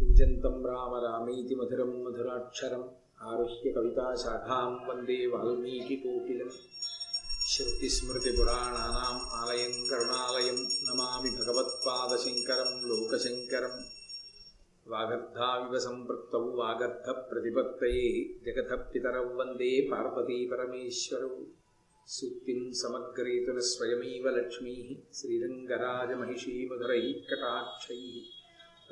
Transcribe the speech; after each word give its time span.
కూజంతం 0.00 0.66
రామ 0.66 0.98
రామీతి 0.98 1.54
మధురం 1.54 2.04
మధురాక్షరం 2.04 2.84
ఆరుహ్య 3.22 3.70
కవితాశాఖాం 3.70 4.86
వందే 4.86 5.26
వాల్మీకి 5.26 5.96
వాల్మీకికోకిలం 5.96 6.48
శృతిస్మృతిపురాణానాम् 7.50 9.38
ఆలయం 9.38 9.86
కరుణాలయం 9.90 10.66
నమామి 10.86 11.36
భగవత్పాదశంకరం 11.36 12.80
లోకశంకరం 12.84 13.84
వాగర్ధావివ 14.86 15.78
సంపృక్త 15.78 16.36
వాగర్ధ 16.56 17.28
ప్రతిపత్త 17.28 17.84
జగత 17.84 18.46
జగతపితరౌ 18.46 19.34
వందే 19.34 19.86
పార్వతీ 19.90 19.90
పార్వతీపరమేశ్వరౌ 19.90 21.44
సూక్తిం 22.08 22.74
సమగ్రేతున 22.74 23.68
స్వయమీవ 23.68 24.30
లక్ష్మీ 24.30 24.98
శ్రీరంగరాజమహిషీమధురైః 25.12 27.28
కటాక్షై 27.28 28.39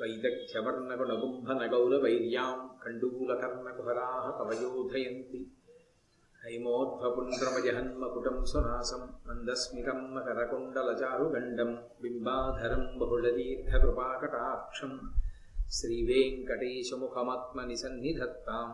कटाक्षैः 0.00 0.10
वैदग्ध्यवर्णगुणगुम्भनगौरवैर्यां 0.22 2.48
कण्डूलकर्णकुहराः 2.84 4.24
कवयोधयन्ति 4.38 5.40
हैमोद्भपुण्ड्रमजहन्मकुटं 6.44 8.38
सुनासं 8.52 9.02
मन्दस्मितं 9.28 10.00
मकरकुण्डलचारुगण्डं 10.14 11.70
बिम्बाधरं 12.02 12.82
बहुलदीर्घकृपाकटाक्षं 12.98 14.92
श्रीवेङ्कटेशमुखमात्मनि 15.78 17.76
सन्निधत्तां 17.82 18.68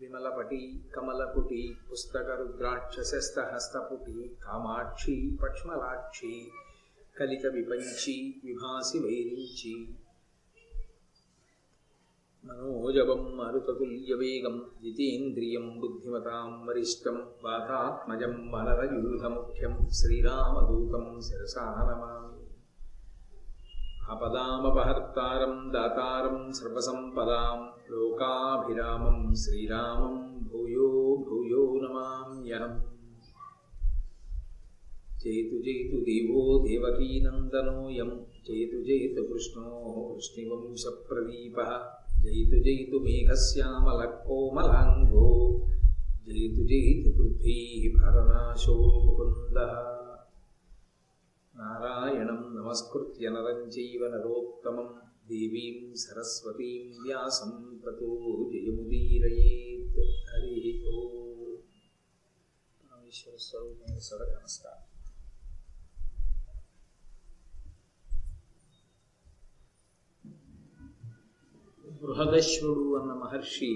विमलपटी 0.00 0.62
कमलपुटी 0.94 1.62
पुस्तकरुद्राक्षसस्तहस्तपुटी 1.88 4.16
कामाक्षी 4.44 5.16
पक्ष्मलाक्षी 5.42 6.34
कलितविपञ्ची 7.18 8.16
विभासि 8.44 8.98
वैरिञ्ची 9.04 9.74
మనోజవం 12.47 13.21
మారుతతుల్యవేగం 13.37 14.55
జితేంద్రియం 14.81 15.65
బుద్ధిమతాం 15.79 16.49
వరిష్టం 16.67 17.17
బాధాత్మజం 17.43 18.33
వనరయూధముఖ్యం 18.53 19.73
శ్రీరామదూతం 19.91 21.05
శిరసా 21.21 21.65
నమామి. 21.79 22.43
ఆపదామపహర్తారం 24.09 25.55
దాతారం 25.73 26.37
సర్వసంపదాం 26.53 27.57
లోకాభిరామం 27.91 29.17
శ్రీరామం 29.35 30.15
భూయో 30.51 30.89
భూయో 31.27 31.63
నమామ్యహం 31.83 32.75
జయతు 35.21 35.57
జయతు 35.65 35.97
దేవో 36.07 36.41
దేవకీనందనోయం 36.65 38.09
జయతు 38.47 38.79
జయతు 38.87 39.21
కృష్ణో 39.21 39.67
వృష్ణివంశప్రదీప 40.09 41.57
జయితు 42.27 42.55
జయితు 42.63 42.97
మేఘశ్యామలకోమలాంగో 42.97 44.07
జయితు 46.27 46.63
జయితు 46.63 47.17
పృథ్వీ 47.17 47.93
భరనాశో 47.97 48.73
ముకుంద 48.77 49.57
నారాయణం 51.57 52.55
నమస్కృత్య 52.55 53.29
నరం 53.29 53.67
చైవ 53.67 54.07
నరోత్తమం 54.07 54.89
దేవీం 55.27 55.95
సరస్వతీం 55.95 57.03
వ్యాసం 57.03 57.81
తతో 57.85 58.49
జయముదీరయేత్. 58.53 59.99
హరి 59.99 60.83
ఓ. 60.87 60.99
పరమేశ్వర 62.83 63.35
స్వరూపం 63.37 63.99
సడక 63.99 64.29
నమస్కారం. 64.29 64.86
బృహదశ్వరుడు 72.01 72.83
అన్న 72.95 73.11
మహర్షి 73.13 73.69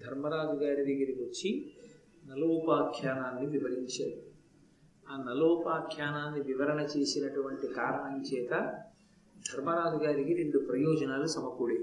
ధర్మరాజు 0.00 0.54
గారి 0.56 0.82
దగ్గరికి 0.82 1.20
వచ్చి 1.22 1.50
నలోపాఖ్యానాన్ని 2.22 3.46
వివరించారు. 3.46 4.18
ఆ 5.06 5.16
నలోపాఖ్యానాన్ని 5.26 6.40
వివరణ 6.40 6.80
చేసినటువంటి 6.94 7.66
కారణం 7.76 8.16
చేత 8.20 8.52
ధర్మరాజు 9.48 9.98
గారికి 10.04 10.34
రెండు 10.34 10.60
ప్రయోజనాలు 10.68 11.26
సమకూడే 11.26 11.78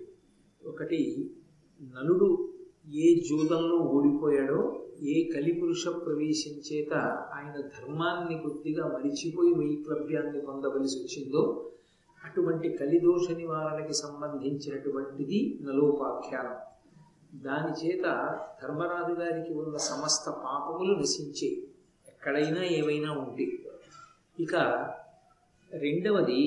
ఒకటి 0.62 1.02
నలుడు 1.80 2.30
ఏ 3.02 3.10
జూదంలో 3.30 3.78
ఓడిపోయాడో 3.90 4.62
ఏ 5.06 5.18
కలిపురుష 5.34 5.86
ప్రవేశం 6.04 6.56
చేత 6.70 6.94
ఆయన 7.36 7.56
ధర్మాన్ని 7.76 8.38
కొద్దిగా 8.42 8.86
మరిచిపోయి 8.88 9.54
వైక్లభ్యాన్ని 9.54 10.42
పొందవలసి 10.42 10.98
వచ్చిందో 11.00 11.44
అటువంటి 12.24 12.68
కలిదోష 12.78 13.26
నివారణకి 13.38 13.96
సంబంధించినటువంటిది 14.00 15.40
నలోపాఖ్యానం. 15.66 16.56
దాని 17.44 17.72
చేత 17.82 18.06
ధర్మరాజు 18.62 19.14
గారికి 19.14 19.52
ఉన్న 19.54 19.78
సమస్త 19.86 20.26
పాపములు 20.44 20.94
నశించే 21.00 21.50
ఎక్కడైనా 22.08 22.62
ఏవైనా 22.74 23.10
ఉంటే 23.24 23.48
ఇక 24.38 24.54
రెండవది 25.72 26.42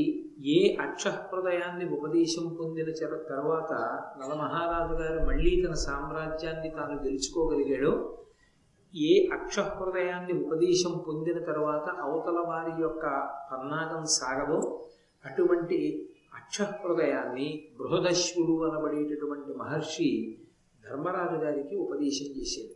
ఏ 0.48 0.58
అక్షహృదయాన్ని 0.80 1.84
ఉపదేశం 1.90 2.46
పొందిన 2.58 2.90
తర్వాత 3.30 3.70
నలమహారాజు 4.18 4.94
గారు 4.94 5.20
మళ్ళీ 5.26 5.52
తన 5.62 5.74
సామ్రాజ్యాన్ని 5.84 6.70
తాను 6.70 6.96
గెలుచుకోగలిగాడో 7.04 7.92
ఏ 8.94 9.12
అక్షహృదయాన్ని 9.36 10.34
ఉపదేశం 10.42 10.92
పొందిన 11.06 11.38
తర్వాత 11.44 11.86
అవతల 12.00 12.40
వారి 12.48 12.74
యొక్క 12.82 13.04
పన్నాగం 13.50 14.04
సాగదో 14.16 14.58
అటువంటి 15.26 15.78
అక్షహృదయాన్ని 16.34 17.68
బృహదశ్వుడు 17.78 18.64
అనబడేటటువంటి 18.64 19.58
మహర్షి 19.58 20.38
ధర్మరాజు 20.84 21.36
గారికి 21.44 21.76
ఉపదేశం 21.76 22.40
చేశాడు. 22.40 22.74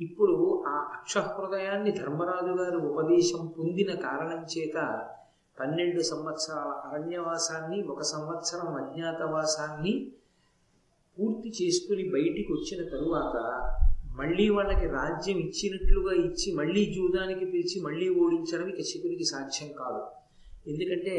ఇప్పుడు 0.00 0.64
ఆ 0.66 0.76
అక్షహృదయాన్ని 0.92 1.90
ధర్మరాజు 1.90 2.52
గారు 2.62 2.78
ఉపదేశం 2.78 3.52
పొందిన 3.58 3.94
కారణం 3.94 4.46
చేత 4.58 4.76
పన్నెండు 5.60 6.02
సంవత్సరాల 6.02 6.70
అరణ్యవాసాన్ని 6.86 7.82
ఒక 7.82 8.02
సంవత్సరం 8.02 8.74
అజ్ఞాతవాసాన్ని 8.74 10.12
పూర్తి 11.18 11.48
చేసుకుని 11.48 12.04
బయటికి 12.08 12.52
వచ్చిన 12.52 12.88
తరువాత 12.88 13.36
మళ్ళీ 14.16 14.48
వాళ్ళకి 14.48 14.86
రాజ్యం 14.86 15.38
ఇచ్చినట్లుగా 15.38 16.12
ఇచ్చి 16.12 16.54
మళ్ళీ 16.54 16.82
జూదానికి 16.86 17.44
పిలిచి 17.44 17.80
మళ్ళీ 17.80 18.08
ఓడించడం 18.08 18.68
ఇక 18.68 19.20
సాధ్యం 19.30 19.70
కాదు. 19.78 20.02
ఎందుకంటే 20.70 21.16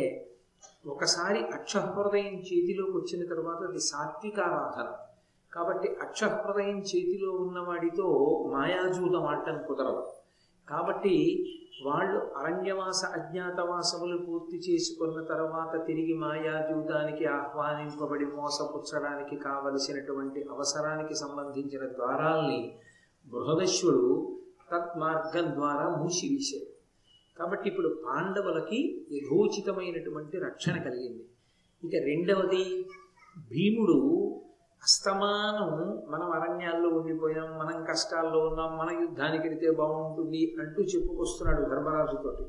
ఒకసారి 0.88 1.46
అక్షహృదయం 1.46 2.34
చేతిలోకి 2.34 2.92
వచ్చిన 2.92 3.30
తర్వాత 3.30 3.70
అది 3.70 3.80
సాత్వికారాధన. 3.80 4.98
కాబట్టి 5.54 5.96
అక్షహృదయం 6.02 6.80
చేతిలో 6.80 7.32
ఉన్నవాడితో 7.32 8.08
మాయాజూతం 8.54 9.26
ఆడటం 9.26 9.64
కుదరదు. 9.68 10.04
కాబట్టి 10.70 11.16
వాళ్ళు 11.86 12.20
అరణ్యవాస 12.36 13.06
అజ్ఞాతవాసములు 13.06 14.18
పూర్తి 14.18 14.58
చేసుకున్న 14.58 15.24
తర్వాత 15.24 15.86
తిరిగి 15.88 16.14
మాయాజూతానికి 16.14 17.26
ఆహ్వానింపబడి 17.26 18.26
మోసపుచ్చడానికి 18.26 19.36
కావలసినటువంటి 19.36 20.46
అవసరానికి 20.52 21.14
సంబంధించిన 21.14 21.86
ద్వారాల్ని 21.86 22.78
బృహదశ్వరుడు 23.28 24.42
తత్మార్గం 24.72 25.56
ద్వారా 25.56 25.90
మూసివేశాడు. 25.90 26.75
కాబట్టి 27.38 27.66
ఇప్పుడు 27.70 27.90
పాండవులకి 28.06 28.80
యథోచితమైనటువంటి 29.12 30.36
రక్షణ 30.40 30.76
కలిగింది. 30.84 31.24
ఇక 31.84 31.96
రెండవది 32.06 32.64
భీముడు 33.50 33.98
అస్తమానం 34.82 35.72
మనం 36.10 36.28
అరణ్యాల్లో 36.32 36.90
ఉండిపోయాం 36.90 37.48
మనం 37.58 37.78
కష్టాల్లో 37.86 38.40
ఉన్నాం 38.48 38.72
మన 38.78 38.90
యుద్ధానికి 39.02 39.44
వెళితే 39.48 39.70
బాగుంటుంది 39.72 40.42
అంటూ 40.60 40.82
చెప్పుకొస్తున్నాడు 40.84 41.62
ధర్మరాజుతోటి 41.70 42.46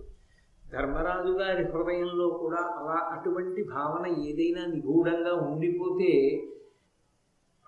ధర్మరాజు 0.62 1.33
గారి 1.33 1.65
హృదయంలో 1.65 2.27
కూడా 2.38 2.61
అలా 2.79 2.99
అటువంటి 3.12 3.62
భావన 3.69 4.06
ఏదైనా 4.23 4.62
నిగూఢంగా 4.67 5.35
ఉండిపోతే 5.47 6.12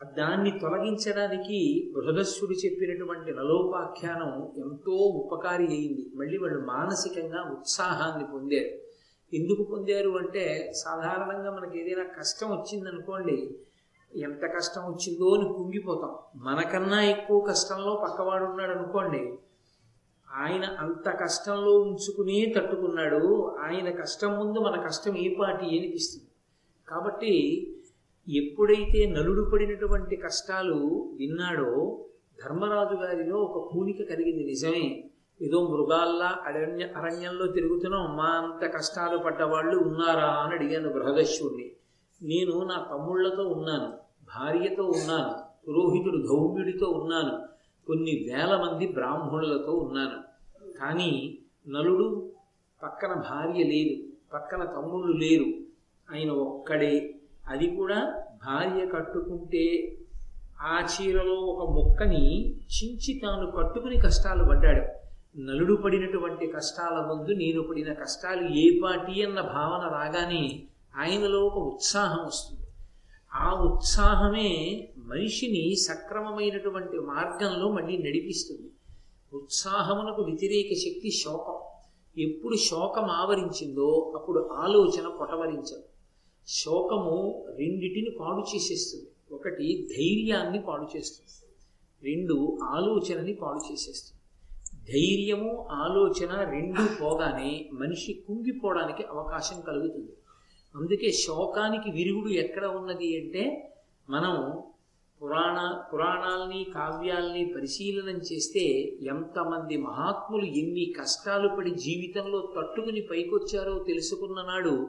దాన్ని 0.05 0.59
తొలగించడానికి 0.59 1.91
బృహదస్సుడు 1.95 2.53
చెప్పినటువంటి 2.53 3.31
నలోపాఖ్యానం 3.31 4.53
ఎంతో 4.65 4.93
ఉపకారి 4.93 5.67
అయింది. 5.67 6.07
మళ్ళీ 6.15 6.39
వాళ్ళు 6.39 6.67
మానసికంగా 6.67 7.43
ఉత్సాహాన్ని 7.43 8.27
పొందారు. 8.33 8.89
ఎందుకు 9.37 9.63
పొందారు 9.63 10.11
అంటే 10.11 10.73
సాధారణంగా 10.77 11.51
మనకి 11.51 11.81
ఏదైనా 11.81 12.09
కష్టం 12.19 12.51
వచ్చిందనుకోండి 12.51 13.59
ఎంత 14.17 14.43
కష్టం 14.43 14.83
వచ్చిందో 14.83 15.35
అని 15.35 15.53
కుంగిపోతాం. 15.55 16.17
మనకన్నా 16.37 17.03
ఎక్కువ 17.03 17.41
కష్టంలో 17.41 18.07
పక్కవాడు 18.09 18.45
ఉన్నాడు 18.45 18.79
అనుకోండి 18.79 19.35
ఆయన 20.35 20.65
అంత 20.65 21.19
కష్టంలో 21.21 21.73
ఉంచుకుని 21.79 22.55
తట్టుకున్నాడు 22.57 23.57
ఆయన 23.61 23.91
కష్టం 23.91 24.39
ముందు 24.39 24.59
మన 24.59 24.87
కష్టం 24.87 25.17
ఏ 25.17 25.35
పాటి 25.35 25.79
అనిపిస్తుంది. 25.79 26.31
కాబట్టి 26.89 27.35
ఎప్పుడైతే 28.29 29.07
నలుడు 29.07 29.51
పడినటువంటి 29.51 30.17
కష్టాలు 30.17 31.13
విన్నాడో 31.19 32.05
ధర్మరాజు 32.45 32.97
గారిలో 32.97 33.37
ఒక 33.37 33.75
పూనిక 33.75 34.03
కలిగింది. 34.03 34.45
నిజమే. 34.45 35.05
ఏదో 35.43 35.69
మృగాల్లా 35.69 36.37
అరణ్య 36.47 36.85
అరణ్యంలో 36.85 37.47
తిరుగుతున్నాం 37.47 38.17
మా 38.17 38.25
అంత 38.25 38.75
కష్టాలు 38.75 39.19
పడ్డవాళ్ళు 39.19 39.79
ఉన్నారా 39.79 40.29
అని 40.29 40.55
అడిగాను 40.55 40.93
బృహదశ్వుడిని 40.93 41.71
నేను 42.23 42.63
నా 42.63 42.87
తమ్ముళ్ళతో 42.91 43.43
ఉన్నాను 43.49 43.89
భార్యతో 44.23 44.83
ఉన్నాను 44.83 45.35
పురోహితుడు 45.69 46.17
గౌమ్యుడితో 46.17 46.87
ఉన్నాను 46.87 47.39
కొన్ని 47.87 48.11
వేల 48.11 48.57
మంది 48.57 48.87
బ్రాహ్మణులతో 48.87 49.73
ఉన్నాను. 49.73 50.19
కానీ 50.79 51.39
నలుడు 51.69 52.33
పక్కన 52.83 53.15
భార్య 53.15 53.65
లేదు 53.65 54.03
పక్కన 54.33 54.65
తమ్ముళ్ళు 54.65 55.13
లేరు. 55.13 55.45
ఆయన 56.15 56.31
ఒక్కడే. 56.31 57.15
అది 57.49 57.77
కూడా 57.77 58.18
భార్య 58.47 58.87
కట్టుకుంటే 58.87 59.97
ఆ 60.61 60.87
చీరలో 60.87 61.35
ఒక 61.35 61.71
మొక్కని 61.71 62.51
చించి 62.51 63.21
తాను 63.25 63.51
కట్టుకుని 63.51 64.01
కష్టాలు 64.01 64.45
పడ్డాడు. 64.45 64.99
నలుడు 65.41 65.75
పడినటువంటి 65.75 66.47
కష్టాల 66.47 67.15
ముందు 67.15 67.31
నేను 67.31 67.63
పడిన 67.63 67.93
కష్టాలు 67.93 68.49
ఏ 68.49 68.81
పాటి 68.81 69.23
అన్న 69.25 69.41
భావన 69.41 69.93
రాగానే 69.93 70.63
ఆయనలో 70.97 71.47
ఒక 71.47 71.59
ఉత్సాహం 71.59 72.27
వస్తుంది. 72.27 72.67
ఆ 73.35 73.63
ఉత్సాహమే 73.63 74.89
మనిషిని 74.99 75.77
సక్రమమైనటువంటి 75.77 76.99
మార్గంలో 76.99 77.73
మళ్ళీ 77.73 77.99
నడిపిస్తుంది. 77.99 78.71
ఉత్సాహమునకు 79.33 80.23
వ్యతిరేక 80.23 80.69
శక్తి 80.75 81.11
శోకం. 81.11 81.55
ఎప్పుడు 82.23 82.57
శోకం 82.57 83.05
ఆవరించిందో 83.05 84.13
అప్పుడు 84.15 84.51
ఆలోచన 84.53 85.09
పొటవరించదు. 85.21 85.98
శోకము 86.49 87.47
రెండిటిని 87.59 88.11
పాడు 88.21 88.45
చేసేస్తుంది. 88.55 89.09
ఒకటి 89.33 89.89
ధైర్యాన్ని 89.91 90.63
పాడు 90.63 90.87
చేస్తుంది. 90.97 91.55
రెండు 92.11 92.59
ఆలోచనని 92.63 93.35
పాడు 93.35 93.73
చేసేస్తుంది. 93.73 94.19
ధైర్యము 94.93 95.67
ఆలోచన 95.71 96.51
రెండు 96.51 97.03
పోగానే 97.03 97.69
మనిషి 97.73 98.13
కుంగిపోవడానికి 98.29 99.03
అవకాశం 99.03 99.61
కలుగుతుంది. 99.61 100.13
అందుకే 100.77 101.13
శోకానికి 101.13 101.91
విరుగుడు 101.91 102.29
ఎక్కడ 102.29 102.67
ఉన్నది 102.67 103.21
అంటే 103.21 103.75
మనం 104.11 104.63
పురాణ 105.23 105.83
పురాణాల్ని 105.93 106.65
కావ్యాల్ని 106.65 107.53
పరిశీలనం 107.57 108.19
చేస్తే 108.19 108.61
ఎంతమంది 109.03 109.77
మహాత్ములు 109.77 110.45
ఎన్ని 110.45 110.95
కష్టాలు 111.01 111.49
పడి 111.49 111.71
జీవితంలో 111.71 112.53
తట్టుకుని 112.57 113.01
పైకొచ్చారో 113.01 113.85
తెలుసుకున్న 113.87 114.43
నాడు 114.43 114.89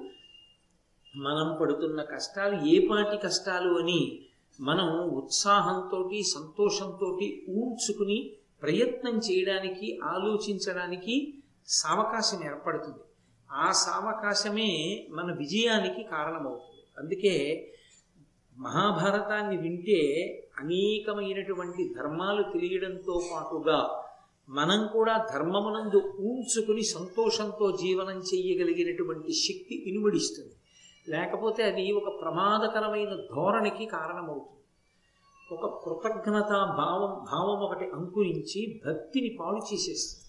మనం 1.16 1.58
పడుతున్న 1.62 2.02
కష్టాలు 2.02 2.66
ఏ 2.66 2.88
పాటి 2.88 3.18
కష్టాలు 3.18 3.80
అని 3.80 4.20
మనం 4.60 5.10
ఉత్సాహంతో 5.10 6.10
సంతోషంతో 6.24 7.20
ఊంచుకుని 7.50 8.32
ప్రయత్నం 8.62 9.18
చేయడానికి 9.18 10.00
ఆలోచించడానికి 10.04 11.34
సావకాశం 11.68 12.44
ఏర్పడుతుంది. 12.44 13.04
ఆ 13.52 13.72
సావకాశమే 13.72 15.08
మన 15.10 15.34
విజయానికి 15.34 16.04
కారణమవుతుంది. 16.04 16.84
అందుకే 16.98 17.36
మహాభారతాన్ని 18.60 19.58
వింటే 19.58 20.02
అనేకమైనటువంటి 20.60 21.94
ధర్మాలు 21.98 22.44
తెలియడంతో 22.44 23.22
పాటుగా 23.32 24.06
మనం 24.50 24.88
కూడా 24.88 25.28
ధర్మమునందు 25.34 25.98
ఊంచుకుని 26.20 26.84
సంతోషంతో 26.84 27.72
జీవనం 27.72 28.18
చేయగలిగినటువంటి 28.20 29.34
శక్తి 29.34 29.76
ఇనుమడిస్తుంది 29.76 30.59
లేకపోతే 31.10 31.64
అది 31.64 31.92
ఒక 31.92 32.22
ప్రమాదకరమైన 32.22 33.10
ధోరణికి 33.10 33.86
కారణమవుతుంది. 33.86 34.60
ఒక 35.52 35.66
కృతజ్ఞత 35.86 36.50
భావం 36.78 37.26
భావం 37.32 37.60
ఒకటి 37.60 37.86
అంకురించి 37.94 38.82
భక్తిని 38.86 39.38
పాడు 39.40 39.74
చేసేస్తుంది. 39.74 40.26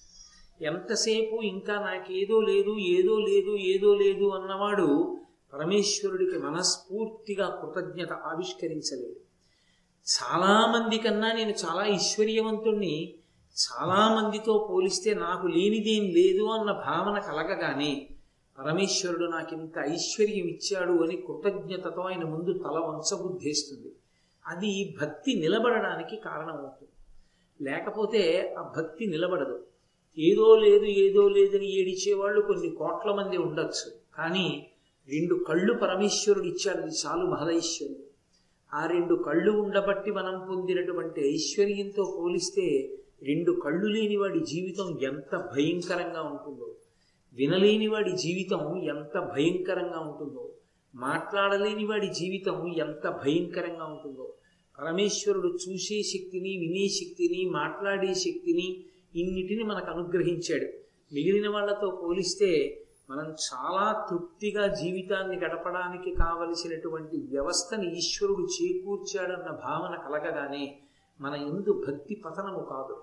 ఎంతసేపు 0.64 1.42
ఇంకా 1.42 1.74
నాకేదో 1.74 2.40
లేదు 2.40 2.78
ఏదో 2.78 3.18
లేదు 3.18 3.56
ఏదో 3.56 3.94
లేదు 3.94 4.28
అన్నవాడు 4.28 5.18
పరమేశ్వరుడికి 5.52 6.38
మనస్ఫూర్తిగా 6.38 7.48
కృతజ్ఞత 7.48 8.12
ఆవిష్కరించలేదు. 8.12 9.16
చాలామంది 10.06 10.98
కన్నా 10.98 11.32
నేను 11.32 11.50
చాలా 11.50 11.86
ఈశ్వర్యవంతుణ్ణి 11.86 13.14
చాలామందితో 13.56 14.68
పోలిస్తే 14.70 15.14
నాకు 15.14 15.46
లేనిదేం 15.46 16.04
లేదు 16.04 16.44
అన్న 16.44 16.72
భావన 16.72 17.18
కలగగానే 17.18 18.06
పరమేశ్వరుడు 18.60 19.24
నాకు 19.24 19.54
ఇంత 19.54 19.78
ఐశ్వర్యం 19.78 20.46
ఇచ్చాడు 20.46 20.92
అని 20.92 21.16
కృతజ్ఞతతో 21.16 22.02
ఆయన 22.02 22.24
ముందు 22.24 22.52
తల 22.52 22.78
వంచబుద్ధేస్తుంది. 22.78 23.92
అది 24.46 24.96
భక్తి 25.00 25.34
నిలబడడానికి 25.34 26.16
కారణమవుతుంది. 26.16 26.90
లేకపోతే 27.68 28.54
ఆ 28.58 28.72
భక్తి 28.76 29.06
నిలబడదు. 29.06 29.66
ఏదో 30.18 30.56
లేదు 30.56 30.84
ఏదో 30.84 31.28
లేదని 31.28 31.80
ఏడిచేవాళ్ళు 31.80 32.40
కొన్ని 32.40 32.70
కోట్ల 32.70 33.10
మంది 33.10 33.36
ఉండొచ్చు. 33.36 33.92
కానీ 34.14 34.66
రెండు 35.08 35.44
కళ్ళు 35.48 35.74
పరమేశ్వరుడు 35.74 36.44
ఇచ్చాడు 36.44 36.78
అది 36.78 36.96
చాలు 37.06 37.26
మహదైశ్వర్యం. 37.26 37.98
ఆ 38.74 38.86
రెండు 38.86 39.14
కళ్ళు 39.14 39.52
ఉండబట్టి 39.52 40.10
మనం 40.10 40.46
పొందినటువంటి 40.48 41.34
ఐశ్వర్యంతో 41.34 42.16
పోలిస్తే 42.18 42.90
రెండు 43.22 43.52
కళ్ళు 43.52 43.86
లేని 43.86 44.16
వాడి 44.16 44.40
జీవితం 44.40 44.98
ఎంత 45.00 45.50
భయంకరంగా 45.54 46.22
ఉంటుందో. 46.22 46.74
వినలేని 47.32 47.86
వాడి 47.86 48.12
జీవితం 48.12 48.82
ఎంత 48.82 49.18
భయంకరంగా 49.18 49.98
ఉంటుందో 49.98 50.50
మాట్లాడలేని 50.94 51.86
వాడి 51.86 52.06
జీవితం 52.06 52.66
ఎంత 52.66 53.20
భయంకరంగా 53.24 53.84
ఉంటుందో. 53.84 54.34
పరమేశ్వరుడు 54.78 55.48
చూసే 55.48 56.02
శక్తిని 56.02 56.48
వినే 56.48 56.88
శక్తిని 56.88 57.50
మాట్లాడే 57.50 58.14
శక్తిని 58.14 58.84
ఇన్నిటిని 59.20 59.64
మనకు 59.64 59.90
అనుగ్రహించాడు. 59.90 60.64
మిగిలిన 61.14 61.48
వాళ్ళతో 61.48 62.00
పోలిస్తే 62.02 62.82
మనం 63.10 63.24
చాలా 63.24 64.06
తృప్తిగా 64.10 64.66
జీవితాన్ని 64.66 65.36
గడపడానికి 65.36 66.14
కావలసినటువంటి 66.14 67.16
వ్యవస్థని 67.16 67.98
ఈశ్వరుడు 67.98 68.46
చేకూర్చాడన్న 68.46 69.50
భావన 69.50 69.96
కలగగానే 69.96 70.78
మన 71.20 71.34
ఎందు 71.34 71.84
భక్తి 71.88 72.14
పతనము 72.14 72.66
కాదు. 72.70 73.02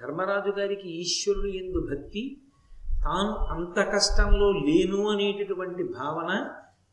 ధర్మరాజు 0.00 0.50
గారికి 0.50 0.88
ఈశ్వరుడు 0.88 1.46
ఎందు 1.46 1.88
భక్తి 1.90 2.41
తాను 3.04 3.32
అంత 3.54 3.92
కష్టంలో 3.92 4.52
లేను 4.52 5.10
అనేటటువంటి 5.10 5.82
భావన 5.82 6.30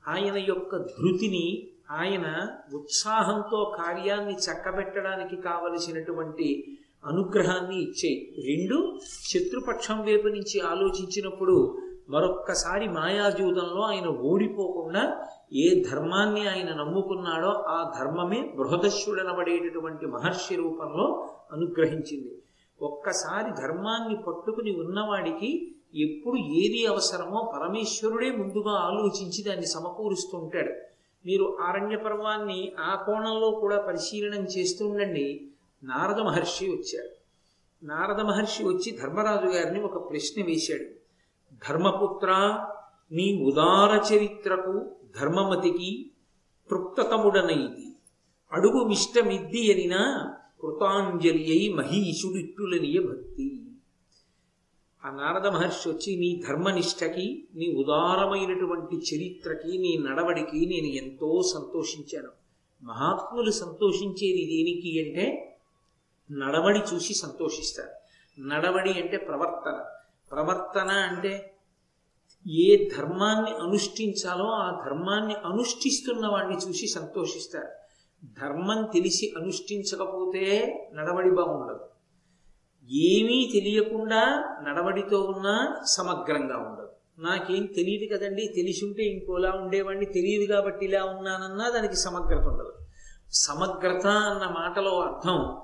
ఆయన 0.08 0.38
యొక్క 0.48 0.78
ధృతిని 0.78 1.46
ఆయన 1.92 2.26
ఉత్సాహంతో 2.76 3.76
కార్యాన్ని 3.78 4.34
చక్కబెట్టడానికి 4.34 5.36
కావలసినటువంటి 5.36 6.48
అనుగ్రహాన్ని 7.06 7.78
ఇచ్చే 7.82 8.12
రెండు 8.48 8.78
శత్రుపక్షం 9.32 10.02
వైపు 10.06 10.28
నుంచి 10.28 10.60
ఆలోచించినప్పుడు 10.60 11.78
మరొక్కసారి 12.10 12.88
మాయాజూతంలో 12.88 13.82
ఆయన 13.82 14.08
ఓడిపోకుండా 14.08 15.04
ఏ 15.54 15.84
ధర్మాన్ని 15.92 16.48
ఆయన 16.48 16.74
నమ్ముకున్నాడో 16.74 17.48
ఆ 17.48 17.94
ధర్మమే 18.00 18.54
బృహదశ్యుడనబడేటటువంటి 18.58 20.06
మహర్షి 20.06 20.56
రూపంలో 20.56 21.30
అనుగ్రహించింది. 21.52 22.34
ఒక్కసారి 22.82 23.52
ధర్మాన్ని 23.62 24.16
పట్టుకుని 24.28 24.72
ఉన్నవాడికి 24.76 25.76
ఎప్పుడు 25.96 26.36
ఏది 26.36 26.86
అవసరమో 26.86 27.52
పరమేశ్వరుడే 27.56 28.32
ముందుగా 28.32 28.72
ఆలోచించి 28.72 29.44
దాన్ని 29.44 29.66
సమకూరుస్తూ 29.66 30.38
ఉంటాడు. 30.38 30.74
మీరు 31.26 31.58
ఆరణ్య 31.62 31.98
పర్వాన్ని 31.98 32.72
ఆ 32.80 32.96
కోణంలో 32.96 33.52
కూడా 33.52 33.82
పరిశీలనం 33.82 34.44
చేస్తూ 34.44 34.88
ఉండండి. 34.88 35.48
నారద 35.84 36.20
మహర్షి 36.20 36.66
వచ్చాడు. 36.66 37.20
నారద 37.86 38.22
మహర్షి 38.22 38.64
వచ్చి 38.64 38.92
ధర్మరాజు 38.92 39.56
గారిని 39.56 39.82
ఒక 39.82 40.10
ప్రశ్న 40.12 40.44
వేశాడు. 40.44 41.00
ధర్మపుత్ర 41.70 42.60
నీ 43.12 43.44
ఉదార 43.44 44.14
చరిత్రకు 44.14 44.92
ధర్మమతికి 45.20 46.12
తృప్తతముడనైది 46.70 47.88
అడుగు 48.52 48.84
మిష్టమిద్ది 48.84 49.74
అనినా 49.74 50.34
కృతాంజలి 50.62 51.44
అయి 51.44 51.74
మహీషుడిట్టులనియ 51.74 53.00
భక్తి. 53.00 53.59
ఆ 55.06 55.10
నారద 55.10 55.48
మహర్షి 55.48 55.90
వచ్చి 55.90 56.16
నీ 56.16 56.44
ధర్మనిష్టకి 56.48 57.48
నీ 57.56 57.68
ఉదారమైనటువంటి 57.68 58.96
చరిత్రకి 58.96 59.78
నీ 59.78 59.98
నడవడికి 60.10 60.66
నేను 60.66 60.88
ఎంతో 60.88 61.42
సంతోషించాను. 61.54 62.30
మహాత్ములు 62.84 63.52
సంతోషించేది 63.52 64.46
దేనికి 64.46 65.06
అంటే 65.06 65.56
నడవడి 66.32 66.96
చూసి 66.96 67.14
సంతోషిస్తారు. 67.14 67.90
నడవడి 68.42 68.92
అంటే 68.92 69.18
ప్రవర్తన. 69.18 69.86
ప్రవర్తన 70.32 70.90
అంటే 70.92 71.54
ఏ 72.48 72.90
ధర్మాన్ని 72.98 73.52
అనుష్ఠించాలో 73.52 74.46
ఆ 74.46 74.84
ధర్మాన్ని 74.86 75.36
అనుష్ఠిస్తున్న 75.36 76.28
వాడిని 76.28 76.70
చూసి 76.70 76.88
సంతోషిస్తారు. 76.88 77.70
ధర్మం 78.42 78.88
తెలిసి 78.94 79.34
అనుష్ఠించకపోతే 79.38 80.44
నడవడి 80.94 81.32
బాగుండదు. 81.32 81.89
ఏమీ 82.92 83.50
తెలియకుండా 83.54 84.44
నడవడితో 84.62 85.22
ఉన్నా 85.22 85.78
సమగ్రంగా 85.86 86.58
ఉండదు. 86.58 86.90
నాకేం 87.20 87.66
తెలియదు 87.66 88.16
కదండి 88.16 88.54
తెలిసి 88.56 88.86
ఉంటే 88.86 89.04
ఇంకోలా 89.04 89.52
ఉండేవాడిని 89.52 90.06
తెలియదు 90.06 90.54
కాబట్టి 90.54 90.86
ఇలా 90.86 91.06
ఉన్నానన్నా 91.06 91.70
దానికి 91.70 91.96
సమగ్రత 91.96 92.48
ఉండదు. 92.48 92.74
సమగ్రత 93.32 94.08
అన్న 94.08 94.54
మాటలో 94.60 95.00
అర్థం 95.00 95.56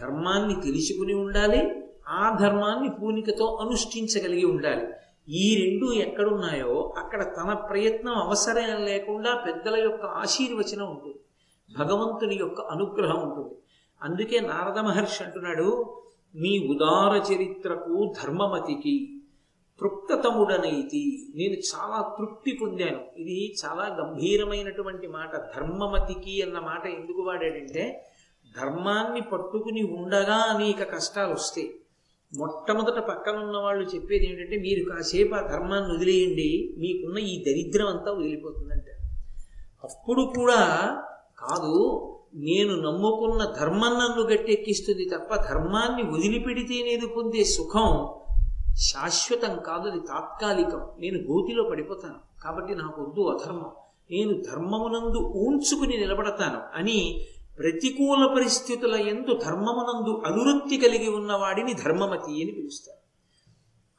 ధర్మాన్ని 0.00 0.54
తెలుసుకుని 0.60 1.14
ఉండాలి 1.14 1.82
ఆ 2.08 2.38
ధర్మాన్ని 2.40 2.90
పూనికతో 2.90 3.58
అనుష్ఠించగలిగి 3.60 4.44
ఉండాలి. 4.44 4.86
ఈ 5.28 5.64
రెండు 5.64 5.92
ఎక్కడున్నాయో 5.92 6.94
అక్కడ 6.98 7.22
తన 7.22 7.52
ప్రయత్నం 7.52 8.14
అవసరం 8.14 8.84
లేకుండా 8.84 9.34
పెద్దల 9.34 9.76
యొక్క 9.82 10.06
ఆశీర్వచనం 10.06 10.90
ఉంటుంది 10.90 11.18
భగవంతుని 11.78 12.34
యొక్క 12.34 12.60
అనుగ్రహం 12.60 13.30
ఉంటుంది. 13.30 13.54
అందుకే 14.02 14.40
నారద 14.40 14.78
మహర్షి 14.78 15.24
అంటున్నాడు 15.24 15.98
మీ 16.34 16.68
ఉదార 16.68 17.32
చరిత్రకు 17.32 18.14
ధర్మమతికి 18.22 19.08
తృప్తతముడనైతి. 19.80 21.22
నేను 21.34 21.52
చాలా 21.52 22.14
తృప్తి 22.18 22.58
పొందాను. 22.62 23.00
ఇది 23.18 23.54
చాలా 23.64 23.96
గంభీరమైనటువంటి 24.00 25.06
మాట. 25.06 25.36
ధర్మమతికి 25.56 26.42
అన్న 26.42 26.58
మాట 26.58 26.86
ఎందుకు 26.86 27.22
వాడాడంటే 27.22 28.06
ధర్మాన్ని 28.60 29.20
పట్టుకుని 29.20 29.82
ఉండగా 29.82 30.34
అనేక 30.34 30.94
కష్టాలు 30.94 31.32
వస్తాయి 31.32 31.74
మొట్టమొదట 32.32 32.98
పక్కన 32.98 33.36
ఉన్న 33.36 33.56
వాళ్ళు 33.56 33.84
చెప్పేది 33.84 34.26
ఏంటంటే 34.26 34.56
మీరు 34.56 34.90
కాసేపు 34.90 35.34
ఆ 35.34 35.40
ధర్మాన్ని 35.40 35.94
వదిలేయండి 35.94 36.74
మీకున్న 36.78 37.18
ఈ 37.18 37.44
దరిద్రం 37.46 37.86
అంతా 37.86 38.12
వదిలిపోతుందంటే. 38.12 38.92
అప్పుడు 39.84 40.22
కూడా 40.36 40.60
కాదు 41.38 41.74
నేను 42.34 42.74
నమ్ముకున్న 42.74 43.44
ధర్మం 43.60 43.94
నన్ను 43.94 44.22
గట్టెక్కిస్తుంది 44.22 45.04
తప్ప 45.04 45.34
ధర్మాన్ని 45.36 46.02
వదిలిపెడితే 46.02 46.82
నేను 46.82 47.06
పొందే 47.06 47.44
సుఖం 47.44 48.08
శాశ్వతం 48.76 49.58
కాదు 49.66 49.88
అది 49.88 50.00
తాత్కాలికం. 50.00 50.86
నేను 50.98 51.18
గోతిలో 51.18 51.62
పడిపోతాను. 51.62 52.14
కాబట్టి 52.42 52.74
నాకు 52.74 53.02
వద్దు 53.02 53.20
అధర్మం. 53.20 53.70
నేను 54.10 54.42
ధర్మమునందు 54.42 55.18
ఊంచుకుని 55.18 55.96
నిలబడతాను 55.96 56.60
అని 56.74 57.26
ప్రతికూల 57.58 58.34
పరిస్థితుల 58.34 58.94
ఎందు 58.94 59.38
ధర్మమునందు 59.44 60.22
అనురక్తి 60.26 60.76
కలిగి 60.76 61.08
ఉన్నవాడిని 61.08 61.74
ధర్మమతి 61.74 62.42
అని 62.42 62.52
పిలుస్తారు. 62.52 63.02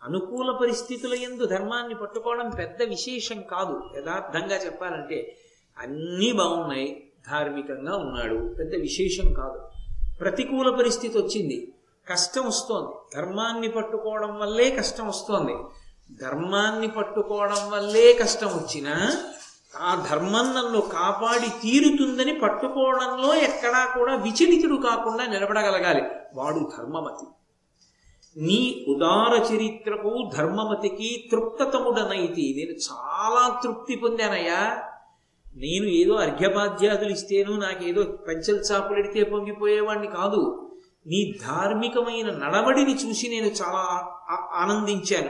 అనుకూల 0.10 0.58
పరిస్థితుల 0.62 1.13
ఎందు 1.13 1.46
ధర్మాన్ని 1.46 1.96
పట్టుకోవడం 1.96 2.50
పెద్ద 2.50 2.84
విశేషం 2.84 3.42
కాదు. 3.42 3.82
యథార్థంగా 3.98 4.66
చెప్పాలంటే 4.66 5.38
అన్నీ 5.78 6.32
బాగున్నాయి. 6.32 7.10
ధార్మికంగా 7.32 7.98
ఉన్నాడు. 7.98 8.53
పెద్ద 8.60 8.75
విశేషం 8.75 9.34
కాదు. 9.34 9.62
ప్రతికూల 10.20 10.75
పరిస్థితి 10.75 11.18
వచ్చింది. 11.18 11.74
కష్టం 12.10 12.48
వస్తోంది. 12.48 13.18
ధర్మాన్ని 13.18 13.70
పట్టుకోవడం 13.70 14.39
వల్లే 14.39 14.72
కష్టం 14.72 15.08
వస్తోంది. 15.08 15.56
ధర్మాన్ని 16.22 16.88
పట్టుకోవడం 16.88 17.70
వల్లే 17.70 18.13
కష్టం 18.13 18.48
వచ్చినా 18.48 19.24
ఆ 19.77 20.08
ధర్మం 20.12 20.53
నన్ను 20.53 20.82
కాపాడి 20.82 21.48
తీరుతుందని 21.50 22.39
పట్టుకోవడంలో 22.39 23.36
ఎక్కడా 23.36 23.86
కూడా 23.86 24.15
విచలితుడు 24.15 24.75
కాకుండా 24.75 25.25
నిలబడగలగాలి. 25.25 26.01
వాడు 26.36 26.72
ధర్మమతి. 26.77 27.25
నీ 28.42 28.86
ఉదార 28.89 29.56
చరిత్రకు 29.56 30.30
ధర్మమతికి 30.38 31.30
తృప్తతముడనైతి. 31.32 32.53
నేను 32.58 32.72
చాలా 32.72 33.60
తృప్తి 33.63 33.96
పొందానయ్యా. 33.96 34.89
నేను 35.55 35.86
ఏదో 35.86 36.13
అర్ఘ్యపాద్యాదులు 36.13 37.10
ఇస్తేను 37.10 37.60
నాకేదో 37.60 38.03
పెంచల్ 38.03 38.72
చాపులెడితే 38.72 39.24
పొంగిపోయేవాడిని 39.24 40.07
కాదు. 40.07 40.72
నీ 41.07 41.33
ధార్మికమైన 41.41 42.27
నడవడిని 42.27 42.93
చూసి 42.93 43.27
నేను 43.27 43.45
చాలా 43.45 44.12
ఆనందించాను. 44.51 45.29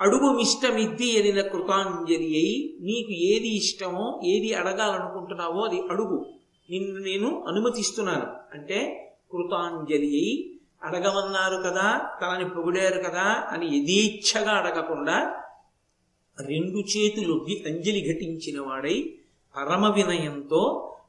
అడుగు 0.00 0.32
మిష్టమిద్ది 0.32 1.06
ఎదిన 1.18 1.40
కృతాంజలి 1.40 2.26
అయి 2.26 2.76
నీకు 2.80 3.12
ఏది 3.12 3.56
ఇష్టమో 3.56 4.20
ఏది 4.24 4.54
అడగాలనుకుంటున్నావో 4.54 5.60
అది 5.60 5.80
అడుగు. 5.90 6.26
నిన్ను 6.70 7.00
నేను 7.00 7.44
అనుమతిస్తున్నాను. 7.48 8.26
అంటే 8.54 9.10
కృతాంజలి 9.32 10.06
అయి 10.06 10.52
అడగమన్నారు 10.82 11.56
కదా 11.56 12.10
తనని 12.22 12.48
పొగిడారు 12.48 12.98
కదా 12.98 13.46
అని 13.48 13.66
యథేచ్ఛగా 13.66 14.50
అడగకుండా 14.50 15.34
రెండు 16.40 16.78
చేతులొగ్గి 16.78 17.64
అంజలి 17.66 18.14
ఘటించిన 18.14 18.60
వాడై 18.60 19.14
పరమ 19.56 19.86
వినయంతో 19.88 20.62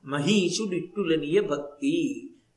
మహీషుడిట్టులనియ 0.06 1.40
భక్తి. 1.42 1.96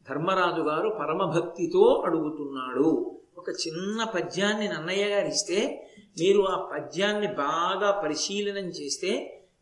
ధర్మరాజు 0.08 0.62
గారు 0.62 0.88
పరమభక్తితో 1.00 2.02
అడుగుతున్నాడు. 2.06 2.90
ఒక 3.38 3.50
చిన్న 3.50 4.04
పద్యాన్ని 4.04 4.68
నన్నయ్య 4.68 5.04
గారు 5.06 5.26
ఇస్తే 5.26 5.58
మీరు 6.20 6.40
ఆ 6.40 6.56
పద్యాన్ని 6.72 7.26
బాగా 7.26 7.90
పరిశీలనం 8.02 8.66
చేస్తే 8.68 9.12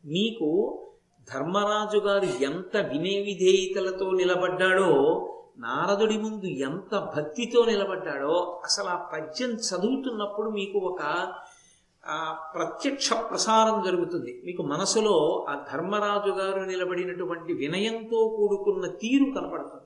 మీకు 0.04 0.48
ధర్మరాజు 1.28 1.98
గారు 1.98 2.28
ఎంత 2.40 2.76
వినయ 2.76 3.18
విధేయతలతో 3.20 4.10
నిలబడ్డాడో 4.10 4.90
నారదుడి 5.58 6.18
ముందు 6.18 6.46
ఎంత 6.46 6.94
భక్తితో 7.16 7.64
నిలబడ్డాడో 7.64 8.60
అసలు 8.64 8.88
ఆ 8.88 9.08
పద్యం 9.12 9.50
చదువుతున్నప్పుడు 9.68 10.50
మీకు 10.50 10.78
ఒక 10.78 11.02
ఆ 12.04 12.32
ప్రత్యక్ష 12.54 13.08
ప్రసారం 13.12 13.82
జరుగుతుంది. 13.84 14.42
మీకు 14.44 14.62
మనసులో 14.62 15.44
ఆ 15.48 15.54
ధర్మరాజు 15.72 16.30
గారు 16.30 16.60
నిలబడినటువంటి 16.60 17.52
వినయంతో 17.52 18.28
కూడుకున్న 18.28 18.86
తీరు 18.86 19.24
కనపడుతుంది. 19.24 19.84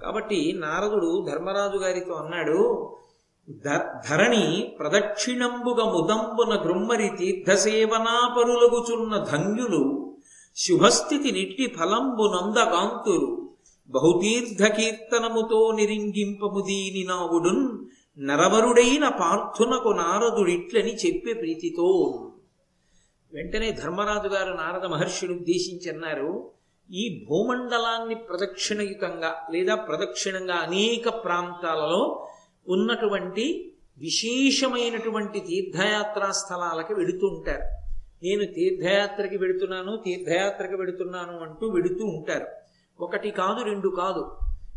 కాబట్టి 0.00 0.40
నారదుడు 0.58 1.10
ధర్మరాజు 1.26 1.78
గారితో 1.78 2.14
అన్నాడు 2.14 2.58
ధరణి 4.08 4.74
ప్రదక్షిణంబుగ 4.78 5.80
ముదంబున 5.84 6.52
గృమ్మరి 6.56 7.08
తీర్థసేవనాపరులగుచున్న 7.16 9.12
ధన్యులు 9.30 9.82
శుభస్థితి 10.56 11.30
నిట్టి 11.32 11.66
ఫలంబు 11.78 12.24
నందగాంతురు 12.34 13.30
బహుతీర్థ 13.90 14.62
కీర్తనముతో 14.76 15.72
నిరింగింపము 15.72 16.60
దీని 16.60 17.04
నావుడున్ 17.04 17.64
నరవరుడైన 18.20 19.08
పార్థునకు 19.08 19.88
నారదుడిట్లని 19.88 20.94
చెప్పే 20.94 21.32
ప్రీతితో 21.32 21.86
వెంటనే 23.32 23.70
ధర్మరాజు 23.70 24.28
గారు 24.28 24.52
నారద 24.52 24.84
మహర్షిని 24.84 25.34
ఉద్దేశించి 25.34 25.90
అన్నారు 25.90 26.50
ఈ 26.90 27.26
భూమండలాన్ని 27.28 28.14
ప్రదక్షిణయుతంగా 28.14 29.34
లేదా 29.52 29.74
ప్రదక్షిణంగా 29.74 30.54
అనేక 30.54 31.08
ప్రాంతాలలో 31.08 32.26
ఉన్నటువంటి 32.68 33.72
విశేషమైనటువంటి 33.98 35.40
తీర్థయాత్రా 35.40 36.30
స్థలాలకి 36.30 36.94
వెళుతూ 36.94 37.26
ఉంటారు. 37.26 37.62
నేను 38.22 38.44
తీర్థయాత్రకి 38.44 39.36
వెడుతున్నాను 39.36 39.96
తీర్థయాత్రకి 39.96 40.76
వెడుతున్నాను 40.76 41.38
అంటూ 41.38 41.68
వెడుతూ 41.68 42.04
ఉంటారు. 42.04 42.46
ఒకటి 43.00 43.30
కాదు 43.30 43.64
రెండు 43.64 43.88
కాదు. 43.88 44.36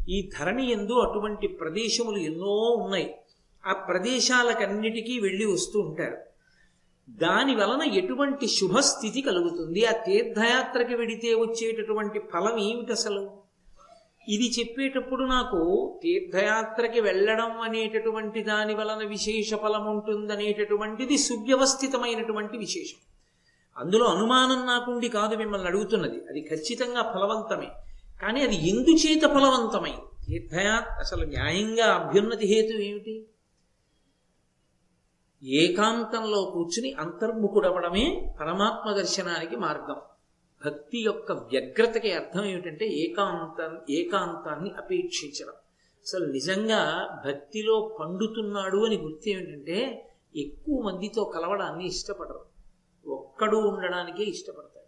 ఈ 0.09 0.29
ధరణి 0.39 0.71
ఎందు 0.71 0.93
అటువంటి 0.93 1.47
ప్రదేశములు 1.47 2.17
ఎన్నో 2.17 2.77
ఉన్నాయి. 2.85 3.15
ఆ 3.65 3.73
ప్రదేశాలకన్నిటికీ 3.73 5.19
వెళ్ళి 5.19 5.45
వస్తూ 5.45 5.79
ఉంటారు. 5.79 6.17
దాని 7.09 7.55
వలన 7.55 7.91
ఎటువంటి 7.91 8.47
శుభస్థితి 8.47 9.21
కలుగుతుంది? 9.21 9.85
ఆ 9.85 9.91
తీర్థయాత్రకి 9.91 10.95
వెడితే 10.95 11.35
వచ్చేటటువంటి 11.35 12.19
ఫలం 12.19 12.57
ఏమిటి 12.57 12.91
అసలు? 12.91 13.43
ఇది 14.29 14.51
చెప్పేటప్పుడు 14.59 15.23
నాకు 15.23 15.99
తీర్థయాత్రకి 16.03 16.99
వెళ్ళడం 16.99 17.61
అనేటటువంటి 17.61 18.43
దాని 18.43 18.73
వలన 18.73 19.07
విశేష 19.07 19.53
ఫలం 19.53 19.85
ఉంటుందనేటటువంటిది 19.85 21.17
సువ్యవస్థితమైనటువంటి 21.17 22.57
విశేషం. 22.57 22.97
అందులో 23.77 24.05
అనుమానం 24.05 24.65
నాకుండి 24.65 25.09
కాదు 25.09 25.35
మిమ్మల్ని 25.35 25.67
అడుగుతున్నది. 25.67 26.17
అది 26.29 26.41
ఖచ్చితంగా 26.41 27.01
ఫలవంతమే. 27.01 27.67
కానీ 28.21 28.41
అది 28.41 28.69
ఎందుచేత 28.69 29.21
ఫలవంతమై 29.21 29.93
తీర్థయాత్ర 30.27 30.95
అసలు 30.99 31.25
న్యాయంగా 31.25 31.85
అభ్యున్నతి 31.85 32.45
హేతు 32.45 32.77
ఏమిటి? 32.77 33.25
ఏకాంతంలో 35.43 36.43
కూర్చుని 36.43 36.93
అంతర్ముఖుడవడమే 36.93 38.35
పరమాత్మ 38.39 38.91
దర్శనానికి 38.91 39.55
మార్గం. 39.55 40.01
భక్తి 40.65 40.99
యొక్క 40.99 41.31
వ్యగ్రతకి 41.31 42.11
అర్థం 42.11 42.43
ఏమిటంటే 42.45 42.87
ఏకాంత 42.87 43.81
ఏకాంతాన్ని 43.89 44.71
అపేక్షించడం. 44.71 45.53
అసలు 46.01 46.25
నిజంగా 46.25 47.07
భక్తిలో 47.25 47.97
పండుతున్నాడు 47.99 48.85
అని 48.85 48.97
గుర్తు 48.97 49.29
ఏమిటంటే 49.29 50.09
ఎక్కువ 50.35 50.81
మందితో 50.81 51.23
కలవడాన్ని 51.23 51.85
ఇష్టపడరు. 51.85 52.45
ఒక్కడు 53.09 53.57
ఉండడానికే 53.57 54.23
ఇష్టపడతాడు 54.23 54.83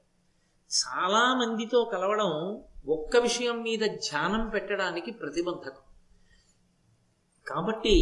చాలా 0.72 1.34
మందితో 1.34 1.86
కలవడం 1.86 2.64
ఒక్క 2.88 3.18
విషయం 3.18 3.62
మీద 3.62 3.80
ధ్యానం 3.80 4.50
పెట్టడానికి 4.50 5.12
ప్రతిబంధకం. 5.12 5.82
కాబట్టి 7.48 7.96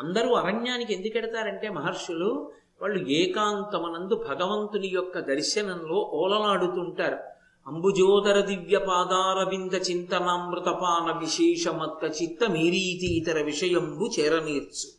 అందరూ 0.00 0.34
అరణ్యానికి 0.34 0.94
ఎందుకు 0.94 1.18
ఎడతారంటే 1.18 1.68
మహర్షులు 1.68 2.52
వాళ్ళు 2.82 3.08
ఏకాంతమనందు 3.08 4.14
భగవంతుని 4.14 4.88
యొక్క 4.88 5.18
దర్శనంలో 5.18 6.10
ఓలలాడుతుంటారు. 6.14 7.18
అంబుజోదర 7.66 8.40
దివ్య 8.40 8.78
పాదారవింద 8.78 9.90
చింతనామృతపాన 9.90 11.18
విశేషమత్త 11.18 12.22
చిత్త 12.22 12.44
మీరీతి 12.44 13.16
ఇతర 13.16 13.42
విషయంబు 13.42 14.10
చేరనీర్చు. 14.20 14.90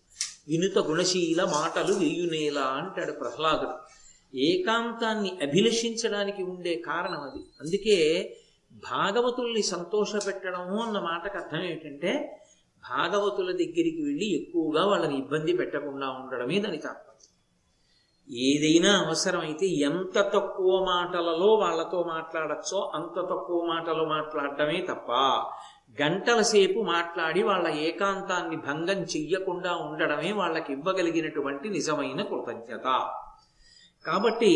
వినుత 0.48 0.78
గుణశీల 0.80 1.44
మాటలు 1.44 1.94
వేయునేలా 1.94 2.62
అంటాడు 2.62 3.12
ప్రహ్లాదుడు. 3.12 4.02
ఏకాంతాన్ని 4.38 5.32
అభిలషించడానికి 5.44 6.44
ఉండే 6.44 6.76
కారణం 6.76 7.22
అది. 7.22 7.44
అందుకే 7.62 8.34
భాగవతుల్ని 8.74 9.64
సంతోషపెట్టడము 9.64 10.80
అన్న 10.80 11.00
మాటకు 11.00 11.38
అర్థం 11.38 11.62
ఏమిటంటే 11.62 12.38
భాగవతుల 12.90 13.52
దగ్గరికి 13.52 14.02
వెళ్ళి 14.04 14.28
ఎక్కువగా 14.42 14.86
వాళ్ళని 14.86 15.18
ఇబ్బంది 15.18 15.54
పెట్టకుండా 15.54 16.10
ఉండడమే 16.10 16.60
దాని 16.60 16.78
తాత్పర్యం. 16.78 17.08
ఏదైనా 18.30 19.06
అవసరమైతే 19.06 19.68
ఎంత 19.68 20.20
తక్కువ 20.20 20.86
మాటలలో 20.86 21.54
వాళ్ళతో 21.54 22.04
మాట్లాడచ్చో 22.04 22.92
అంత 22.96 23.16
తక్కువ 23.30 23.66
మాటలు 23.66 24.04
మాట్లాడటమే 24.04 24.86
తప్ప 24.90 25.12
గంటల 26.02 26.42
సేపు 26.42 26.80
మాట్లాడి 26.82 27.44
వాళ్ళ 27.44 27.68
ఏకాంతాన్ని 27.68 28.58
భంగం 28.58 29.02
చెయ్యకుండా 29.04 29.76
ఉండడమే 29.76 30.32
వాళ్ళకి 30.32 30.74
ఇవ్వగలిగినటువంటి 30.74 31.70
నిజమైన 31.70 32.22
కృతజ్ఞత. 32.22 33.12
కాబట్టి 34.06 34.54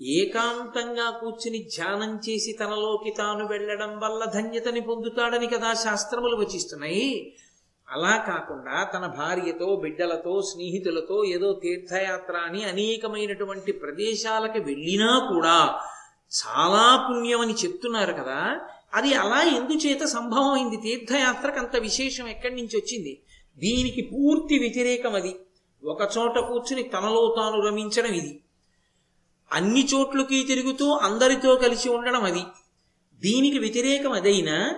ఏకాంతంగా 0.00 1.10
కూర్చుని 1.10 1.58
ధ్యానం 1.58 2.16
చేసి 2.16 2.52
తనలోకి 2.52 3.14
తాను 3.18 3.46
వెళ్ళడం 3.46 3.98
వల్ల 3.98 4.24
ధన్యతని 4.24 4.80
పొందుతాడని 4.80 5.46
కదా 5.46 5.74
శాస్త్రములు 5.74 6.36
వచిస్తున్నాయి. 6.36 7.36
అలా 7.92 8.16
కాకుండా 8.16 8.84
తన 8.84 9.06
భార్యతో 9.06 9.76
బిడ్డలతో 9.76 10.42
స్నేహితులతో 10.42 11.24
ఏదో 11.24 11.52
తీర్థయాత్ర 11.62 12.36
అని 12.36 12.64
అనేకమైనటువంటి 12.64 13.72
ప్రదేశాలకు 13.72 14.58
వెళ్ళినా 14.58 15.28
కూడా 15.32 15.80
చాలా 16.34 17.08
పుణ్యమని 17.10 17.52
చెప్తున్నారు 17.52 18.12
కదా. 18.12 18.60
అది 18.94 19.14
అలా 19.14 19.42
ఎందుచేత 19.42 20.04
సంభవమైంది? 20.04 20.76
తీర్థయాత్రకు 20.76 21.58
అంత 21.58 21.76
విశేషం 21.76 22.28
ఎక్కడి 22.28 22.54
నుంచి 22.54 22.76
వచ్చింది? 22.76 23.20
దీనికి 23.58 24.02
పూర్తి 24.02 24.58
వ్యతిరేకం 24.58 25.14
అది. 25.14 25.36
ఒక 25.84 26.08
చోట 26.18 26.38
కూర్చుని 26.38 26.82
తనలో 26.82 27.34
తాను 27.36 27.60
రమించడం 27.60 28.12
ఇది. 28.12 28.40
అన్ని 29.52 29.88
చోట్లకి 29.94 30.44
తిరుగుతూ 30.44 30.90
అందరితో 30.90 31.54
కలిసి 31.54 31.88
ఉండడం 31.88 32.24
అది. 32.24 32.42
దీనికి 33.20 33.58
వ్యతిరేకం 33.58 34.12
అదైనా 34.12 34.74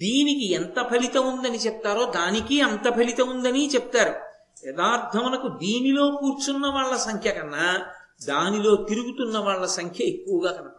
దీనికి 0.00 0.46
ఎంత 0.52 0.78
ఫలితం 0.90 1.24
ఉందని 1.32 1.58
చెప్తారో 1.58 2.02
దానికి 2.18 2.56
అంత 2.60 2.86
ఫలితం 2.96 3.28
ఉందని 3.28 3.62
చెప్తారు. 3.74 4.14
యథార్థమునకు 4.68 5.48
దీనిలో 5.48 6.04
కూర్చున్న 6.20 6.66
వాళ్ళ 6.66 6.96
సంఖ్య 6.96 7.30
కన్నా 7.30 7.66
దానిలో 8.26 8.72
తిరుగుతున్న 8.76 9.38
వాళ్ళ 9.38 9.64
సంఖ్య 9.78 10.04
ఎక్కువగా 10.04 10.50
కనపడుతుంది. 10.52 10.74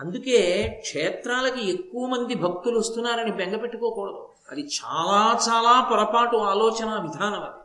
అందుకే 0.00 0.40
క్షేత్రాలకి 0.80 1.62
ఎక్కువ 1.70 2.06
మంది 2.06 2.34
భక్తులు 2.34 2.78
వస్తున్నారని 2.78 3.32
బెంగపెట్టుకోకూడదు 3.32 4.22
అది 4.50 4.62
చాలా 4.78 5.20
చాలా 5.48 5.86
పొరపాటు 5.90 6.36
ఆలోచన 6.36 6.90
విధానం 7.06 7.42
అది. 7.42 7.60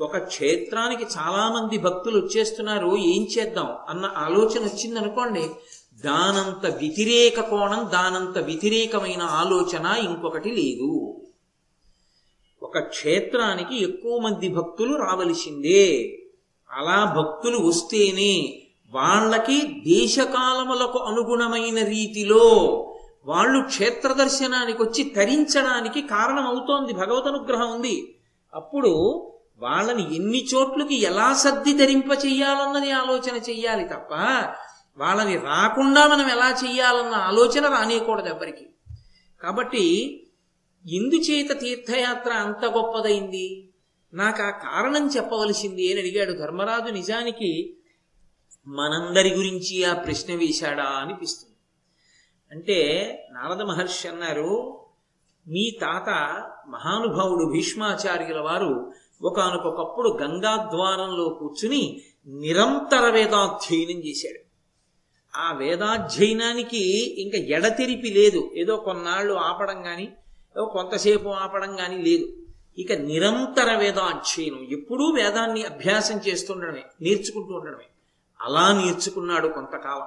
ఒక 0.00 0.16
క్షేత్రానికి 0.18 1.04
చాలా 1.16 1.42
మంది 1.56 1.76
భక్తులు 1.78 2.16
వచ్చేస్తున్నారు 2.18 2.96
ఏం 2.96 3.22
చేద్దాం 3.34 3.68
అన్న 3.88 4.04
ఆలోచన 4.16 4.62
వచ్చిందనుకోండి 4.62 5.44
దానంత 6.04 6.66
వ్యతిరేక 6.66 7.40
కోణం 7.40 7.90
దానంత 7.92 8.38
వ్యతిరేకమైన 8.38 9.22
ఆలోచన 9.22 9.86
ఇంకొకటి 9.86 10.50
లేదు. 10.50 11.20
ఒక 12.62 12.78
క్షేత్రానికి 12.78 13.82
ఎక్కువ 13.82 14.18
మంది 14.18 14.48
భక్తులు 14.48 14.94
రావలసిందే. 14.96 16.18
అలా 16.70 17.14
భక్తులు 17.16 17.58
వస్తేనే 17.58 18.60
వాళ్ళకి 18.90 19.58
దేశకాలములకు 19.86 20.98
అనుగుణమైన 20.98 21.84
రీతిలో 21.84 22.46
వాళ్ళు 23.26 23.62
క్షేత్ర 23.62 24.12
దర్శనానికి 24.12 24.82
వచ్చి 24.82 25.04
తరించడానికి 25.04 26.02
కారణం 26.02 26.46
అవుతోంది 26.46 26.92
అనుగ్రహం 27.28 27.70
ఉంది. 27.70 28.20
అప్పుడు 28.54 28.92
వాళ్ళని 29.58 30.16
ఎన్ని 30.16 30.46
చోట్లకి 30.54 30.94
ఎలా 30.94 31.34
సర్ది 31.34 31.72
ధరింప 31.72 32.10
చెయ్యాలన్నది 32.26 32.90
ఆలోచన 32.90 33.36
చెయ్యాలి 33.50 33.84
తప్ప 33.84 34.10
వాళ్ళని 34.98 35.36
రాకుండా 35.36 36.08
మనం 36.08 36.28
ఎలా 36.28 36.60
చెయ్యాలన్న 36.64 37.14
ఆలోచన 37.14 37.66
రానియకూడదు 37.66 38.28
ఎవరికి 38.28 38.66
కాబట్టి 39.40 40.26
ఎందుచేత 40.92 41.60
తీర్థయాత్ర 41.60 42.32
అంత 42.32 42.64
గొప్పదైంది? 42.64 43.68
నాకు 44.14 44.42
ఆ 44.42 44.50
కారణం 44.50 45.10
చెప్పవలసింది 45.16 45.92
అని 45.92 46.00
అడిగాడు 46.00 46.32
ధర్మరాజు 46.32 46.92
నిజానికి 46.92 47.76
మనందరి 48.66 49.34
గురించి 49.34 49.84
ఆ 49.84 49.92
ప్రశ్న 49.94 50.34
వేశాడా 50.34 50.84
అనిపిస్తుంది. 50.84 51.56
అంటే 52.50 52.78
నారద 53.32 53.62
మహర్షి 53.62 54.08
అన్నారు 54.08 54.80
మీ 55.48 55.70
తాత 55.70 56.08
మహానుభావుడు 56.68 57.52
భీష్మాచార్యుల 57.52 58.40
వారు 58.40 58.92
ఒకనకొకప్పుడు 59.22 60.18
గంగాద్వారంలో 60.22 61.28
కూర్చుని 61.28 62.00
నిరంతర 62.26 63.10
వేదాధ్యయనం 63.10 64.04
చేశాడు. 64.06 64.43
ఆ 65.36 65.52
వేదాధ్యయనానికి 65.52 67.14
ఇంకా 67.22 67.38
ఎడతెరిపి 67.38 68.10
లేదు. 68.10 68.50
ఏదో 68.54 68.76
కొన్నాళ్ళు 68.76 69.34
ఆపడం 69.34 69.82
కానీ 69.82 70.04
ఏదో 70.56 70.66
కొంతసేపు 70.66 71.28
ఆపడం 71.28 71.76
కానీ 71.76 71.98
లేదు. 72.02 72.32
ఇక 72.78 72.92
నిరంతర 72.92 73.76
వేదాధ్యయనం. 73.76 74.68
ఎప్పుడూ 74.70 75.10
వేదాన్ని 75.10 75.64
అభ్యాసం 75.64 76.20
చేస్తుండడమే 76.28 76.82
నేర్చుకుంటూ 77.00 77.54
ఉండడమే. 77.54 77.84
అలా 78.40 78.72
నేర్చుకున్నాడు 78.72 79.48
కొంతకాలం. 79.48 80.06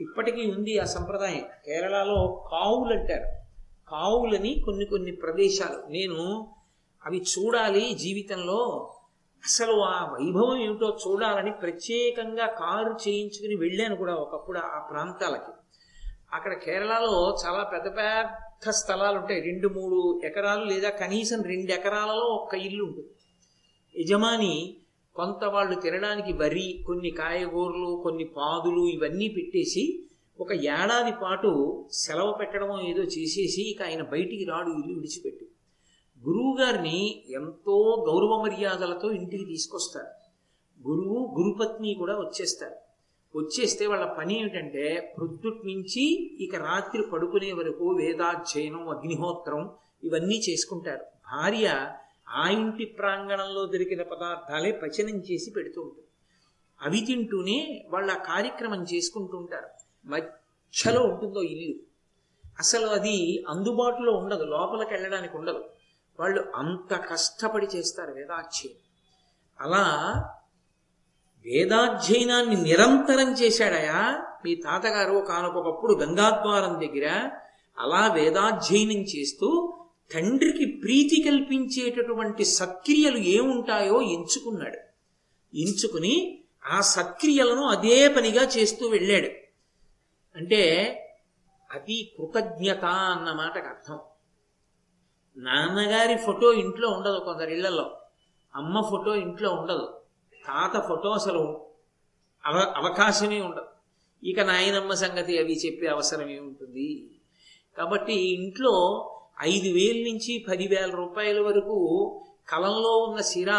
ఇప్పటికీ 0.00 0.50
ఉంది 0.50 0.78
ఆ 0.78 0.84
సంప్రదాయం. 0.84 1.44
కేరళలో 1.66 2.48
కావులు 2.52 2.98
అంటారు. 2.98 3.46
కావులని 3.90 4.62
కొన్ని 4.64 4.84
కొన్ని 4.84 5.12
ప్రదేశాలు. 5.12 5.92
నేను 5.92 6.46
అవి 7.06 7.18
చూడాలి 7.18 7.94
జీవితంలో. 7.94 8.92
అసలు 9.44 9.74
ఆ 9.80 9.98
వైభవం 10.12 10.56
ఏమిటో 10.56 10.98
చూడాలని 11.02 11.52
ప్రత్యేకంగా 11.52 12.46
కారు 12.46 13.08
చేయించుకుని 13.08 13.54
వెళ్ళాను 13.54 13.96
కూడా 13.96 14.14
ఒకప్పుడు 14.14 14.58
ఆ 14.58 14.78
ప్రాంతాలకి. 14.90 15.52
అక్కడ 16.32 16.52
కేరళలో 16.52 17.36
చాలా 17.44 17.62
పెద్ద 17.64 17.86
పెద్ద 17.96 18.70
స్థలాలు 18.70 19.18
ఉంటాయి 19.18 19.40
రెండు 19.40 19.68
మూడు 19.68 20.20
ఎకరాలు 20.24 20.64
లేదా 20.64 20.90
కనీసం 20.90 21.42
రెండు 21.42 21.72
ఎకరాలలో 21.72 22.26
ఒక్క 22.38 22.54
ఇల్లు 22.54 22.84
ఉంటుంది. 22.84 23.10
యజమాని 23.94 24.76
కొంత 25.14 25.44
వాళ్ళు 25.44 25.80
తినడానికి 25.80 26.32
వరి 26.32 26.84
కొన్ని 26.86 27.10
కాయగూరలు 27.10 28.00
కొన్ని 28.02 28.24
పాదులు 28.24 28.86
ఇవన్నీ 28.86 29.28
పెట్టేసి 29.28 29.84
ఒక 30.40 30.52
ఏడాది 30.52 31.12
పాటు 31.22 31.50
సెలవు 31.92 32.32
పెట్టడం 32.32 32.80
ఏదో 32.80 33.02
చేసేసి 33.02 33.62
ఇక 33.70 33.82
ఆయన 33.82 34.02
బయటికి 34.02 34.44
రాడు 34.44 34.70
ఇల్లు 34.70 34.94
విడిచిపెట్టి. 34.94 35.46
గురువు 36.28 36.56
గారిని 36.60 37.24
ఎంతో 37.28 38.06
గౌరవ 38.08 38.42
మర్యాదలతో 38.42 39.10
ఇంటికి 39.10 39.44
తీసుకొస్తారు. 39.44 40.06
గురువు 40.88 41.34
గురుపత్ని 41.38 41.94
కూడా 41.94 42.18
వచ్చేస్తారు. 42.18 42.76
వచ్చేస్తే 43.38 43.86
వాళ్ళ 43.86 44.06
పని 44.06 44.40
ఏమిటంటే 44.40 45.14
ప్రొద్దుటి 45.16 45.66
నుంచి 45.66 46.02
ఇక 46.44 46.54
రాత్రి 46.54 47.02
పడుకునే 47.02 47.52
వరకు 47.52 47.88
వేదాధ్యయనం 47.88 48.88
అగ్నిహోత్రం 48.88 49.70
ఇవన్నీ 50.04 50.42
చేసుకుంటారు. 50.50 51.00
భార్య 51.00 51.92
ఆ 52.28 52.48
ఇంటి 52.48 52.84
ప్రాంగణంలో 52.84 53.66
దొరికిన 53.66 54.02
పదార్థాలే 54.02 54.72
పచనం 54.72 55.16
చేసి 55.16 55.50
పెడుతూ 55.50 55.82
ఉంటుంది. 55.82 56.06
అవి 56.82 57.00
తింటూనే 57.00 57.84
వాళ్ళ 57.90 58.14
కార్యక్రమం 58.14 58.82
చేసుకుంటూ 58.82 59.38
ఉంటారు. 59.38 59.68
మధ్యలో 60.06 61.02
ఉంటుందో 61.02 61.42
ఇల్లు. 61.42 61.74
అసలు 62.58 62.86
అది 62.86 63.44
అందుబాటులో 63.48 64.12
ఉండదు 64.12 64.44
లోపలికి 64.44 64.94
వెళ్ళడానికి 64.94 65.36
ఉండదు. 65.36 65.64
వాళ్ళు 66.20 66.44
అంత 66.54 66.94
కష్టపడి 66.94 67.66
చేస్తారు 67.76 68.10
వేదాధ్యయనం. 68.10 68.76
అలా 69.60 69.84
వేదాధ్యయనాన్ని 71.46 72.56
నిరంతరం 72.56 73.32
చేశాడయా? 73.32 74.26
మీ 74.44 74.54
తాతగారు 74.54 75.26
కానొకప్పుడు 75.28 75.94
గంగాద్వారం 75.94 76.74
దగ్గర 76.74 77.30
అలా 77.78 78.12
వేదాధ్యయనం 78.12 79.02
చేస్తూ 79.02 79.72
తండ్రికి 80.14 80.80
ప్రీతి 80.84 81.22
కల్పించేటటువంటి 81.22 82.44
సత్క్రియలు 82.44 83.18
ఏముంటాయో 83.18 84.02
ఎంచుకున్నాడు. 84.02 84.78
ఎంచుకుని 85.56 86.44
ఆ 86.66 86.80
సత్క్రియలను 86.80 87.62
అదే 87.62 88.08
పనిగా 88.08 88.42
చేస్తూ 88.42 88.88
వెళ్ళాడు. 88.88 89.28
అంటే 90.38 90.62
అది 91.74 92.12
కృతజ్ఞత 92.18 92.84
అన్న 92.84 93.32
మాటకు 93.32 93.66
అర్థం. 93.68 93.98
నాన్నగారి 95.36 96.16
ఫోటో 96.16 96.52
ఇంట్లో 96.52 96.88
ఉండదు 96.88 97.18
కొందరిళ్ళలో 97.18 97.90
అమ్మ 98.56 98.80
ఫోటో 98.80 99.14
ఇంట్లో 99.14 99.50
ఉండదు. 99.50 100.00
తాత 100.46 100.88
ఫోటో 100.88 101.08
అసలు 101.08 101.70
అవ 102.46 102.72
అవకాశమే 102.76 103.40
ఉండదు. 103.40 103.66
ఇక 104.24 104.40
నాయనమ్మ 104.40 104.92
సంగతి 104.94 105.38
అవి 105.38 105.56
చెప్పే 105.66 105.86
అవసరం 105.86 106.30
ఏముంటుంది? 106.30 107.10
కాబట్టి 107.78 108.14
ఇంట్లో 108.14 108.72
ఐదు 109.42 109.68
వేల 109.68 109.96
నుంచి 110.10 110.44
పదివేల 110.48 110.90
రూపాయల 110.90 111.40
వరకు 111.40 111.76
కలంలో 112.48 112.96
ఉన్న 112.96 113.20
సిర 113.20 113.50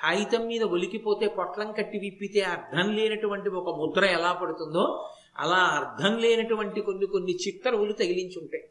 కాగితం 0.00 0.46
మీద 0.46 0.62
ఒలికిపోతే 0.62 1.26
పొట్లం 1.26 1.72
కట్టి 1.72 1.98
విప్పితే 1.98 2.40
అర్థం 2.40 2.92
లేనటువంటి 2.92 3.48
ఒక 3.48 3.80
ముద్ర 3.80 4.04
ఎలా 4.04 4.32
పడుతుందో 4.32 5.08
అలా 5.38 5.56
అర్థం 5.56 6.16
లేనటువంటి 6.16 6.80
కొన్ని 6.80 7.06
కొన్ని 7.06 7.32
చిట్టరువులు 7.32 7.92
తగిలించి 7.92 8.38
ఉంటాయి 8.38 8.64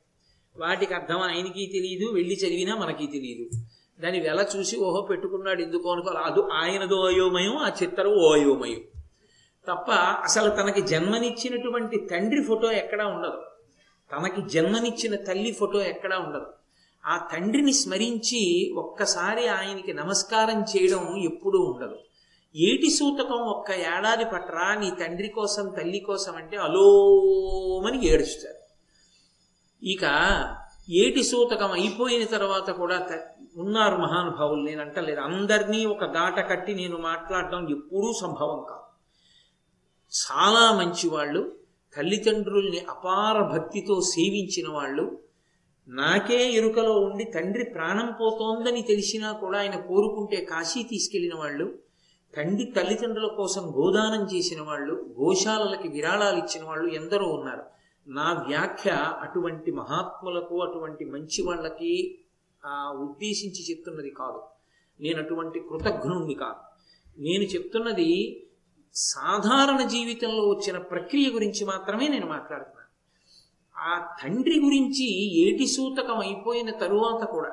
వాటికి 0.59 0.93
అర్థం 0.93 1.17
ఆయనకి 1.17 1.69
తెలియదు 1.73 2.11
వెళ్ళి 2.13 2.35
చదివినా 2.35 2.75
మనకి 2.75 3.07
తెలియదు 3.07 3.49
దాని 4.01 4.19
వెల 4.19 4.45
చూసి 4.55 4.77
ఓహో 4.77 5.01
పెట్టుకున్నాడు 5.01 5.61
ఎందుకో 5.61 5.91
అనుకోవాలి 5.91 6.19
అది 6.19 6.39
ఆయనదో 6.53 7.01
అయోమయం 7.01 7.57
ఆ 7.57 7.71
చిత్తరు 7.83 8.09
ఓ 8.09 8.33
అయోమయం. 8.33 8.79
తప్ప 9.67 9.91
అసలు 9.91 10.49
తనకి 10.49 10.81
జన్మనిచ్చినటువంటి 10.81 11.97
తండ్రి 11.97 12.43
ఫోటో 12.43 12.71
ఎక్కడా 12.71 13.07
ఉండదు. 13.07 13.41
తనకి 14.11 14.49
జన్మనిచ్చిన 14.49 15.15
తల్లి 15.15 15.51
ఫోటో 15.51 15.81
ఎక్కడా 15.81 16.17
ఉండదు. 16.17 16.45
ఆ 17.05 17.29
తండ్రిని 17.33 17.73
స్మరించి 17.73 18.71
ఒక్కసారి 18.75 19.47
ఆయనకి 19.47 19.93
నమస్కారం 19.93 20.61
చేయడం 20.61 21.17
ఎప్పుడూ 21.17 21.59
ఉండదు. 21.59 21.95
ఏటి 22.55 22.89
సూతకం 22.89 23.35
ఒక్క 23.35 23.71
ఏడాది 23.71 24.25
పట్రా 24.25 24.75
నీ 24.75 24.91
తండ్రి 25.05 25.27
కోసం 25.27 25.73
తల్లి 25.77 25.99
కోసం 25.99 26.35
అంటే 26.35 26.57
అలోమని 26.57 28.07
ఏడుస్తారు. 28.07 28.64
ఇక 29.83 30.03
ఏటి 30.89 31.23
సూతకం 31.23 31.71
అయిపోయిన 31.71 32.25
తర్వాత 32.25 32.69
కూడా 32.69 33.07
ఉన్నారు 33.57 33.95
మహానుభావులు. 33.95 34.61
నేను 34.61 34.81
అంటలేదు. 34.81 35.19
అందరినీ 35.19 35.85
ఒక 35.85 36.03
గాట 36.03 36.49
కట్టి 36.49 36.75
నేను 36.75 36.97
మాట్లాడడం 36.97 37.69
ఎప్పుడూ 37.69 38.13
సంభవం 38.21 38.65
కాదు. 38.69 38.85
చాలా 40.13 40.77
మంచివాళ్ళు 40.77 41.55
తల్లిదండ్రుల్ని 41.97 42.85
అపార 42.89 43.57
భక్తితో 43.57 44.01
సేవించిన 44.01 44.69
వాళ్ళు 44.69 45.19
నాకే 45.87 46.51
ఎరుకలో 46.51 46.93
ఉండి 46.99 47.23
తండ్రి 47.23 47.63
ప్రాణం 47.63 48.13
పోతోందని 48.21 48.81
తెలిసినా 48.81 49.31
కూడా 49.31 49.59
ఆయన 49.59 49.75
కోరుకుంటే 49.75 50.45
కాశీ 50.45 50.83
తీసుకెళ్ళిన 50.83 51.35
వాళ్ళు 51.35 51.79
తండ్రి 52.37 52.65
తల్లిదండ్రుల 52.65 53.27
కోసం 53.27 53.73
గోదానం 53.77 54.23
చేసిన 54.35 54.61
వాళ్ళు 54.61 55.15
గోశాలలకి 55.19 55.87
విరాళాలు 55.87 56.37
ఇచ్చిన 56.37 56.65
వాళ్ళు 56.65 56.93
ఎందరో 56.93 57.27
ఉన్నారు. 57.27 57.74
నా 58.07 58.45
వ్యాఖ్య 58.47 58.91
అటువంటి 59.21 59.71
మహాత్ములకు 59.71 60.61
అటువంటి 60.61 61.05
మంచి 61.05 61.43
వాళ్ళకి 61.43 62.19
ఉద్దేశించి 63.01 63.71
చెప్తున్నది 63.71 64.09
కాదు. 64.09 64.41
నేను 64.99 65.23
అటువంటి 65.23 65.59
కృతజ్ఞుణ్ణి 65.59 66.33
కాదు. 66.33 66.61
నేను 67.21 67.43
చెప్తున్నది 67.43 68.41
సాధారణ 68.95 69.87
జీవితంలో 69.87 70.49
వచ్చిన 70.49 70.77
ప్రక్రియ 70.77 71.29
గురించి 71.29 71.65
మాత్రమే 71.65 72.07
నేను 72.07 72.27
మాట్లాడుతున్నాను. 72.27 72.91
ఆ 73.79 74.15
తండ్రి 74.23 74.59
గురించి 74.59 75.07
ఏటి 75.47 75.67
సూతకం 75.67 76.17
అయిపోయిన 76.17 76.71
తరువాత 76.71 77.23
కూడా 77.27 77.51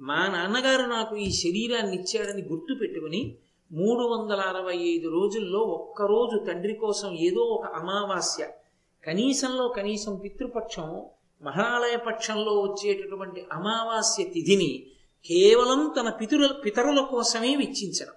మా 0.00 0.26
నాన్నగారు 0.26 0.86
నాకు 0.86 1.16
ఈ 1.16 1.30
శరీరాన్ని 1.30 1.96
ఇచ్చాడని 1.96 2.42
గుర్తు 2.42 2.74
పెట్టుకుని 2.74 3.36
మూడు 3.72 4.06
వందల 4.06 4.40
అరవై 4.40 4.76
ఐదు 4.76 5.08
రోజుల్లో 5.08 5.58
ఒక్కరోజు 5.58 6.44
తండ్రి 6.44 6.74
కోసం 6.74 7.12
ఏదో 7.12 7.40
ఒక 7.40 7.66
అమావాస్య 7.66 8.48
కనీసంలో 9.06 9.68
కనీసం 9.68 10.16
పితృపక్షం 10.16 11.02
మహాలయ 11.42 11.96
పక్షంలో 11.96 12.60
వచ్చేటటువంటి 12.60 13.46
అమావాస్య 13.52 14.24
తిథిని 14.24 14.86
కేవలం 15.26 15.94
తన 16.00 16.10
పితరుల 16.10 16.52
పితరుల 16.64 17.00
కోసమే 17.00 17.56
వెచ్చించడం. 17.56 18.12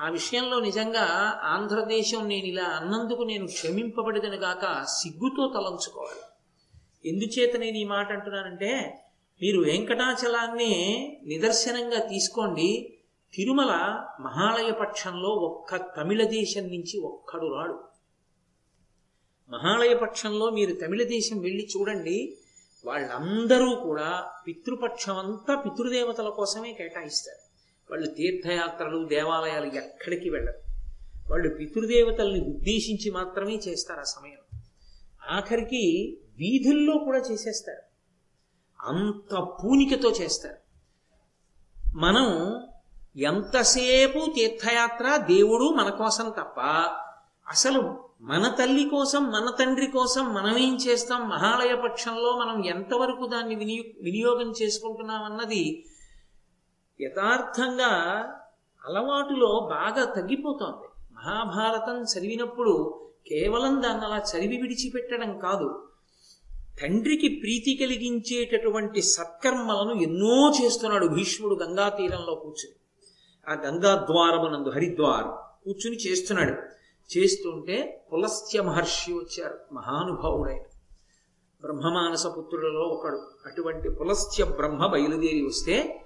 ఆ 0.00 0.08
విషయంలో 0.08 0.60
నిజంగా 0.60 1.04
ఆంధ్రదేశం 1.44 2.28
నేను 2.28 2.46
ఇలా 2.46 2.64
అన్నందుకు 2.64 3.22
నేను 3.22 3.46
క్షమింపబడిదని 3.46 4.36
గాక 4.36 4.82
సిగ్గుతో 4.82 5.52
తలంచుకోవాలి. 5.54 6.20
ఎందుచేత 7.08 7.56
నేను 7.56 7.76
ఈ 7.76 7.84
మాట 7.84 8.12
అంటున్నానంటే 8.12 9.00
మీరు 9.42 9.60
వెంకటాచలాన్ని 9.60 10.72
నిదర్శనంగా 11.26 11.98
తీసుకోండి. 11.98 12.98
తిరుమల 13.34 14.02
మహాలయ 14.20 14.70
పక్షంలో 14.70 15.28
ఒక్క 15.28 15.76
తమిళ 15.76 16.24
దేశం 16.24 16.62
నుంచి 16.62 17.00
ఒక్కడు 17.00 17.54
రాడు. 17.54 17.93
మహాలయ 19.48 19.94
పక్షంలో 19.94 20.50
మీరు 20.50 20.74
తమిళ 20.74 21.02
దేశం 21.02 21.38
వెళ్ళి 21.38 21.68
చూడండి 21.76 22.38
వాళ్ళందరూ 22.84 23.74
కూడా 23.74 24.30
పితృపక్షం 24.46 25.18
అంతా 25.18 25.60
పితృదేవతల 25.60 26.28
కోసమే 26.28 26.72
కేటాయిస్తారు. 26.72 27.54
వాళ్ళు 27.90 28.10
తీర్థయాత్రలు 28.10 29.04
దేవాలయాలు 29.04 29.66
ఎక్కడికి 29.66 30.30
వెళ్ళరు. 30.30 30.58
వాళ్ళు 31.30 31.54
పితృదేవతల్ని 31.54 32.40
ఉద్దేశించి 32.40 33.10
మాత్రమే 33.10 33.54
చేస్తారు 33.54 34.00
ఆ 34.00 34.02
సమయం. 34.02 34.60
ఆఖరికి 35.30 36.16
వీధుల్లో 36.38 36.98
కూడా 36.98 37.18
చేసేస్తారు. 37.18 37.82
అంత 38.80 39.34
పూనికతో 39.34 40.10
చేస్తారు. 40.10 40.56
మనం 41.96 42.58
ఎంతసేపు 43.16 44.32
తీర్థయాత్ర 44.36 45.16
దేవుడు 45.16 45.64
మన 45.64 45.90
కోసం 45.90 46.30
తప్ప 46.30 46.60
అసలు 47.48 48.03
మన 48.24 48.48
తల్లి 48.48 48.88
కోసం 48.88 49.24
మన 49.24 49.54
తండ్రి 49.60 49.86
కోసం 49.86 50.34
మనం 50.34 50.58
ఏం 50.58 50.76
చేస్తాం? 50.76 51.28
మహాలయ 51.28 51.74
పక్షంలో 51.74 52.36
మనం 52.38 52.64
ఎంతవరకు 52.64 53.26
దాన్ని 53.26 53.54
వినియో 53.54 53.84
వినియోగం 54.02 54.52
చేసుకుంటున్నాం 54.62 55.22
అన్నది 55.24 55.84
యథార్థంగా 57.00 57.90
అలవాటులో 58.84 59.68
బాగా 59.70 60.04
తగ్గిపోతోంది. 60.04 60.88
మహాభారతం 61.12 62.02
చదివినప్పుడు 62.02 63.00
కేవలం 63.28 63.82
దాన్ని 63.82 64.06
అలా 64.06 64.18
చదివి 64.18 64.56
విడిచిపెట్టడం 64.56 65.38
కాదు. 65.38 65.88
తండ్రికి 66.82 67.28
ప్రీతి 67.28 67.74
కలిగించేటటువంటి 67.74 69.02
సత్కర్మలను 69.02 70.00
ఎన్నో 70.00 70.52
చేస్తున్నాడు 70.62 71.06
భీష్ముడు 71.06 71.54
గంగా 71.54 71.88
తీరంలో 71.88 72.34
కూర్చుని. 72.34 72.76
ఆ 73.52 73.68
గంగా 73.68 74.06
ద్వారమునందు 74.10 74.68
హరిద్వారం 74.68 75.30
కూర్చుని 75.64 75.96
చేస్తున్నాడు. 75.96 76.83
చేస్తుంటే 77.16 78.06
పులస్త్య 78.12 78.62
మహర్షి 78.62 79.12
వచ్చారు. 79.12 79.74
మహానుభావుడైన 79.74 80.62
బ్రహ్మమానస 81.60 82.26
పుత్రులలో 82.26 82.80
ఒకడు. 82.80 83.30
అటువంటి 83.46 83.90
పులస్త్య 83.90 84.44
బ్రహ్మ 84.44 84.86
బయలుదేరి 84.86 85.42
వస్తే 85.42 86.04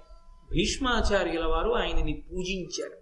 భీష్మాచార్యుల 0.51 1.45
వారు 1.45 1.71
ఆయనని 1.71 2.25
పూజించారు. 2.31 2.97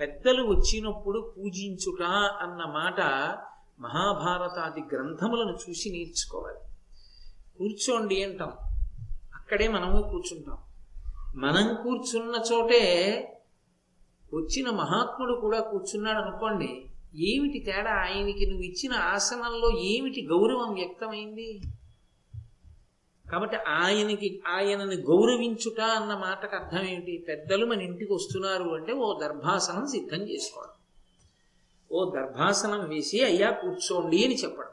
పెద్దలు 0.00 0.42
వచ్చినప్పుడు 0.42 1.34
పూజించుట 1.38 2.02
అన్న 2.42 2.64
మాట 2.64 3.00
మహాభారతాది 3.80 4.80
గ్రంథములను 4.94 5.70
చూసి 5.70 5.90
నేర్చుకోవాలి. 5.90 6.58
కూర్చోండి 7.58 8.24
అంటాం. 8.24 8.52
అక్కడే 9.34 9.68
మనము 9.68 10.02
కూర్చుంటాం. 10.02 10.58
మనం 11.36 11.74
కూర్చున్న 11.82 12.42
చోటే 12.52 12.84
వచ్చిన 14.34 14.70
మహాత్ముడు 14.70 15.34
కూడా 15.34 15.60
కూర్చున్నాడు 15.60 16.18
అనుకోండి 16.18 16.87
ఏమిటి 17.16 17.58
తేడా? 17.58 17.90
ఆయనకి 17.90 18.46
నువ్వు 18.46 18.62
ఇచ్చిన 18.62 18.92
ఆసనంలో 18.92 19.78
ఏమిటి 19.80 20.26
గౌరవం 20.26 20.74
వ్యక్తమైంది? 20.74 21.60
కాబట్టి 23.32 23.56
ఆయనకి 23.56 24.42
ఆయనని 24.46 24.96
గౌరవించుట 24.96 25.80
అన్న 25.80 26.14
మాటకు 26.14 26.56
అర్థం 26.56 26.84
ఏమిటి? 26.86 27.24
పెద్దలు 27.28 27.66
మన 27.66 27.82
ఇంటికి 27.82 28.12
వస్తున్నారు 28.12 28.64
అంటే 28.64 28.92
ఓ 28.92 29.18
దర్భాసనం 29.18 29.86
సిద్ధం 29.86 30.18
చేసుకోవడం. 30.18 30.72
ఓ 31.92 32.10
దర్భాసనం 32.10 32.88
వేసి 32.88 33.24
అయ్యా 33.24 33.50
కూర్చోండి 33.50 34.24
అని 34.24 34.34
చెప్పడం. 34.34 34.68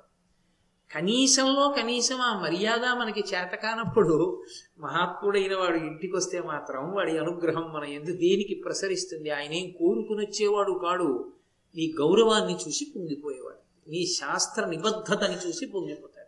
కనీసంలో 0.92 1.70
కనీసం 1.70 2.22
ఆ 2.22 2.40
మర్యాద 2.40 2.98
మనకి 2.98 3.20
చేతకానప్పుడు 3.20 4.44
మహాత్ముడైన 4.80 5.56
వాడు 5.56 5.78
ఇంటికి 5.78 6.16
వస్తే 6.16 6.42
మాత్రం 6.42 6.94
వాడి 6.94 7.18
అనుగ్రహం 7.18 7.74
మన 7.74 7.84
ఎందు 7.84 8.12
దేనికి 8.12 8.56
ప్రసరిస్తుంది? 8.56 9.30
ఆయన 9.30 9.54
ఏం 9.54 9.72
కోరుకుని 9.72 10.26
వచ్చేవాడు 10.26 10.72
కాడు. 10.72 11.32
నీ 11.76 11.94
గౌరవాన్ని 12.00 12.58
చూసి 12.68 12.94
పొంగిపోయేవాడు. 12.96 13.90
నీ 13.90 14.06
శాస్త్ర 14.06 14.66
నిబద్ధతని 14.66 15.48
చూసి 15.48 15.66
పొంగిపోతాడు. 15.66 16.26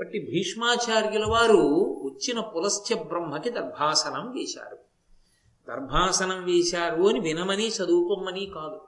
బట్టి 0.00 0.30
భీష్మాచార్యుల 0.30 1.24
వారు 1.26 1.66
వచ్చిన 2.04 2.40
పులస్త్య 2.40 2.94
బ్రహ్మకి 2.94 3.50
దర్భాసనం 3.50 4.30
వేశారు. 4.30 4.78
దర్భాసనం 5.68 6.44
వేశారు 6.44 7.02
అని 7.02 7.20
వినమని 7.20 7.68
చదువుకోమని 7.68 8.46
కాదు. 8.54 8.80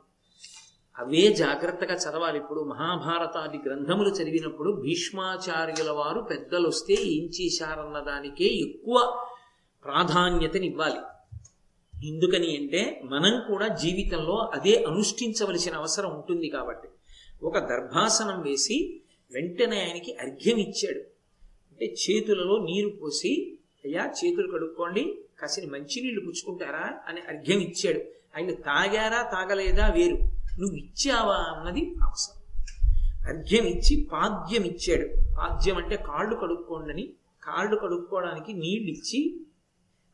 అవే 0.98 1.32
జాగ్రత్తగా 1.32 1.94
చదవాలి. 1.94 2.38
ఇప్పుడు 2.38 2.60
మహాభారతాది 2.60 3.58
గ్రంథములు 3.66 4.08
చదివినప్పుడు 4.08 4.72
భీష్మాచార్యుల 4.72 5.90
వారు 5.90 6.20
పెద్దలు 6.20 6.68
వస్తే 6.68 6.94
ఏం 6.94 7.24
చేశారన్న 7.24 8.00
దానికే 8.00 8.44
ఎక్కువ 8.44 9.26
ప్రాధాన్యతనివ్వాలి. 9.84 11.00
ఎందుకని 12.06 12.56
అంటే 12.56 13.00
మనం 13.04 13.42
కూడా 13.48 13.68
జీవితంలో 13.68 14.36
అదే 14.36 14.84
అనుష్ఠించవలసిన 14.84 15.74
అవసరం 15.74 16.14
ఉంటుంది 16.14 16.48
కాబట్టి. 16.48 16.88
ఒక 17.42 17.58
దర్భాసనం 17.58 18.42
వేసి 18.42 19.00
వెంటనే 19.32 19.80
ఆయనకి 19.80 20.14
అర్ఘ్యం 20.14 20.56
ఇచ్చాడు. 20.56 20.98
అంటే 21.70 21.86
చేతులలో 21.86 22.58
నీరు 22.58 22.88
పోసి 22.88 23.58
అయ్యా 23.84 24.04
చేతులు 24.04 24.52
కడుక్కోండి 24.52 25.18
కాసిని 25.40 25.66
మంచినీళ్ళు 25.66 26.20
పుచ్చుకుంటారా? 26.20 26.92
అని 27.08 27.20
అర్ఘ్యం 27.20 27.60
ఇచ్చాడు. 27.60 27.98
ఆయన 28.36 28.54
తాగారా 28.54 29.22
తాగలేదా? 29.22 29.86
వేరు. 29.86 30.16
నువ్వు 30.60 30.76
ఇచ్చావా? 30.76 31.34
అన్నది 31.34 31.94
అవసరం. 32.02 32.42
అర్ఘ్యం 33.28 33.66
ఇచ్చి 33.66 34.08
పాద్యం 34.12 34.62
ఇచ్చాడు. 34.62 35.06
పాద్యం 35.38 35.76
అంటే 35.76 35.96
కాళ్ళు 35.96 36.34
కడుక్కోండి 36.34 37.12
కాళ్ళు 37.42 37.76
కడుక్కోవడానికి 37.76 38.52
నీళ్ళు 38.52 38.90
ఇచ్చి 38.90 39.40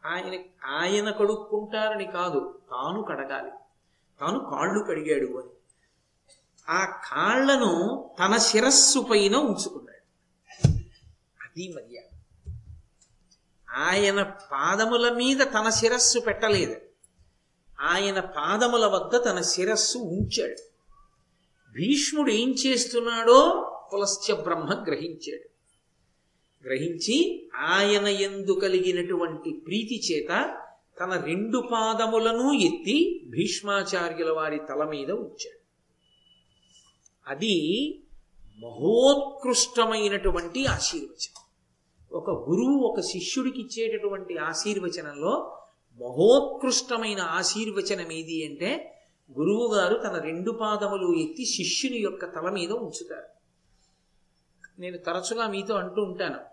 ఆయన 0.06 0.40
ఆయన 0.64 1.10
కడుక్కుంటారని 1.10 2.04
కాదు 2.04 2.60
తాను 2.70 3.02
కడగాలి. 3.02 3.50
తాను 4.20 4.38
కాళ్ళు 4.50 4.84
కడిగాడు 4.84 5.38
అని. 5.38 5.50
ఆ 6.68 6.84
కాళ్ళను 6.84 8.10
తన 8.18 8.36
శిరస్సు 8.36 8.98
పైన 8.98 9.36
ఉంచుకున్నాడు. 9.36 10.02
అది 11.40 11.72
మర్యాద. 11.72 12.12
ఆయన 13.76 14.22
పాదముల 14.22 15.12
మీద 15.12 15.38
తన 15.40 15.70
శిరస్సు 15.70 16.18
పెట్టలేదు. 16.18 16.76
ఆయన 17.80 18.20
పాదముల 18.20 18.86
వద్ద 18.86 19.24
తన 19.24 19.40
శిరస్సు 19.40 19.98
ఉంచాడు. 19.98 20.72
భీష్ముడు 21.72 22.30
ఏం 22.30 22.50
చేస్తున్నాడో 22.50 23.68
పులశ్చ 23.94 24.34
బ్రహ్మ 24.34 24.84
గ్రహించాడు. 24.84 25.51
గ్రహించి 26.64 27.48
ఆయన 27.56 28.06
ఎందు 28.06 28.52
కలిగినటువంటి 28.52 29.62
ప్రీతి 29.66 30.12
చేత 30.12 30.58
తన 31.00 31.24
రెండు 31.24 31.68
పాదములను 31.72 32.52
ఎత్తి 32.52 33.22
భీష్మాచార్యుల 33.26 34.32
వారి 34.32 34.58
తల 34.58 34.84
మీద 34.84 35.10
ఉంచాడు. 35.10 35.62
అది 37.26 37.94
మహోత్కృష్టమైనటువంటి 38.58 40.66
ఆశీర్వచనం. 40.66 41.42
ఒక 42.12 42.30
గురువు 42.30 42.78
ఒక 42.78 43.00
శిష్యుడికి 43.00 43.60
ఇచ్చేటటువంటి 43.60 44.36
ఆశీర్వచనంలో 44.36 45.58
మహోత్కృష్టమైన 45.92 47.20
ఆశీర్వచనం 47.20 48.12
ఏది 48.12 48.46
అంటే 48.46 48.98
గురువు 49.38 49.74
గారు 49.74 49.98
తన 49.98 50.18
రెండు 50.18 50.50
పాదములు 50.50 51.18
ఎత్తి 51.18 51.44
శిష్యుని 51.44 51.98
యొక్క 51.98 52.24
తల 52.24 52.50
మీద 52.50 52.70
ఉంచుతారు. 52.70 53.42
నేను 54.80 54.98
తరచుగా 54.98 55.48
మీతో 55.48 55.74
అంటూ 55.74 56.02
ఉంటాను. 56.02 56.51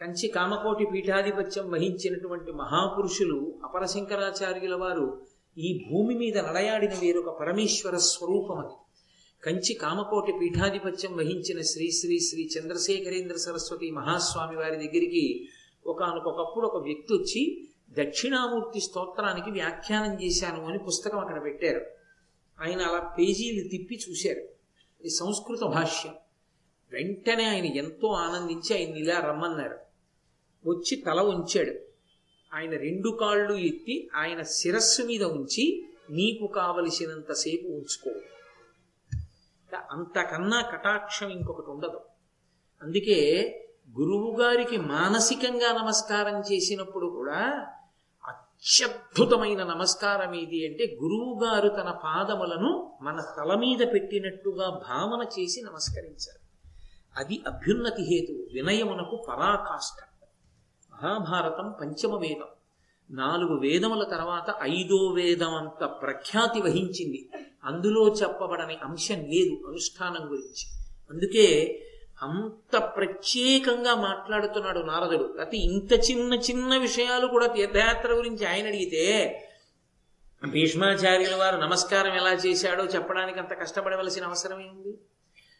కంచి 0.00 0.28
కామకోటి 0.28 0.86
పీఠాధిపత్యం 0.92 1.70
వహించినటువంటి 1.70 2.52
మహాపురుషులు 2.52 3.54
అపరశంకరాచార్యుల 3.64 4.74
వారు 4.74 5.26
ఈ 5.58 5.86
భూమి 5.90 6.14
మీద 6.14 6.38
నడయాడిన 6.38 6.94
వేరొక 6.94 7.40
పరమేశ్వర 7.40 7.96
స్వరూపం 7.96 8.58
అది. 8.58 8.74
కంచి 9.44 9.74
కామకోటి 9.74 10.32
పీఠాధిపత్యం 10.40 11.16
వహించిన 11.16 11.62
శ్రీ 11.62 11.90
శ్రీ 11.90 12.20
శ్రీ 12.20 12.48
చంద్రశేఖరేంద్ర 12.58 13.36
సరస్వతి 13.36 13.90
మహాస్వామి 13.90 14.56
వారి 14.56 14.76
దగ్గరికి 14.76 15.48
ఒకనకొకప్పుడు 15.86 16.66
ఒక 16.66 16.82
వ్యక్తి 16.82 17.14
వచ్చి 17.14 17.68
దక్షిణామూర్తి 17.90 18.80
స్తోత్రానికి 18.80 19.50
వ్యాఖ్యానం 19.50 20.22
చేశాను 20.22 20.66
అని 20.66 20.78
పుస్తకం 20.78 21.18
అక్కడ 21.18 21.44
పెట్టారు. 21.44 21.80
ఆయన 22.62 22.80
అలా 22.80 23.16
పేజీలు 23.18 23.68
తిప్పి 23.68 24.00
చూశారు. 24.10 24.40
ఇది 25.00 25.10
సంస్కృత 25.10 25.60
భాష్యం. 25.60 26.14
వెంటనే 26.92 27.44
ఆయన 27.44 27.64
ఎంతో 27.64 28.08
ఆనందించి 28.08 28.76
ఆయన 28.76 28.96
ఇలా 28.96 29.20
రమ్మన్నారు. 29.20 29.89
వచ్చి 30.66 30.96
తల 30.96 31.20
ఉంచాడు. 31.20 31.72
ఆయన 32.54 32.70
రెండు 32.70 33.10
కాళ్ళు 33.10 33.54
ఎత్తి 33.54 34.10
ఆయన 34.14 34.42
శిరస్సు 34.42 35.02
మీద 35.02 35.22
ఉంచి 35.22 35.88
నీకు 36.10 36.46
కావలసినంతసేపు 36.46 37.68
ఉంచుకో. 37.68 38.20
అంతకన్నా 39.90 40.60
కటాక్షం 40.60 41.28
ఇంకొకటి 41.28 41.70
ఉండదు. 41.70 42.00
అందుకే 42.82 43.20
గురువు 43.98 44.40
గారికి 44.40 44.76
మానసికంగా 44.76 45.82
నమస్కారం 45.82 46.40
చేసినప్పుడు 46.40 47.06
కూడా 47.06 47.66
అత్యద్భుతమైన 48.28 49.64
నమస్కారం 49.64 50.34
ఏది 50.34 50.66
అంటే 50.66 50.98
గురువు 51.02 51.44
గారు 51.44 51.68
తన 51.68 51.98
పాదములను 52.04 52.98
మన 53.02 53.20
తల 53.20 53.54
మీద 53.54 53.94
పెట్టినట్టుగా 53.94 54.70
భావన 54.70 55.40
చేసి 55.40 55.62
నమస్కరించారు. 55.62 56.50
అది 57.16 57.42
అభ్యున్నతి 57.46 58.02
హేతు 58.02 58.32
వినయమునకు 58.32 59.26
పరాకాష్ఠ 59.28 60.09
మహాభారతం 61.02 61.74
పంచమ 61.80 62.16
వేదం. 62.16 62.48
నాలుగు 63.10 63.58
వేదముల 63.58 64.04
తర్వాత 64.04 64.54
ఐదో 64.62 64.96
వేదం 64.96 65.54
అంత 65.54 65.84
ప్రఖ్యాతి 65.84 66.60
వహించింది. 66.60 67.28
అందులో 67.64 68.08
చెప్పబడని 68.08 68.78
అంశం 68.82 69.14
లేదు 69.14 69.68
అనుష్ఠానం 69.68 70.30
గురించి. 70.30 70.66
అందుకే 71.10 71.78
అంత 72.22 72.78
ప్రత్యేకంగా 72.78 73.94
మాట్లాడుతున్నాడు 73.94 74.78
నారదుడు. 74.78 75.38
అతి 75.40 75.58
ఇంత 75.58 75.92
చిన్న 75.92 76.34
చిన్న 76.34 76.76
విషయాలు 76.76 77.26
కూడా 77.26 77.46
తీర్థయాత్ర 77.46 78.12
గురించి 78.12 78.46
ఆయన 78.46 78.66
అడిగితే 78.66 79.36
భీష్మాచార్యుల 80.48 81.34
వారు 81.34 81.56
నమస్కారం 81.56 82.12
ఎలా 82.12 82.32
చేశాడో 82.32 82.84
చెప్పడానికి 82.84 83.38
అంత 83.38 83.60
కష్టపడవలసిన 83.60 84.24
అవసరం 84.24 84.60
ఏముంది? 84.60 84.88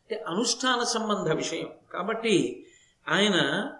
అంటే 0.00 0.24
అనుష్ఠాన 0.28 0.82
సంబంధ 0.82 1.32
విషయం. 1.32 1.68
కాబట్టి 1.92 2.66
ఆయన 3.08 3.70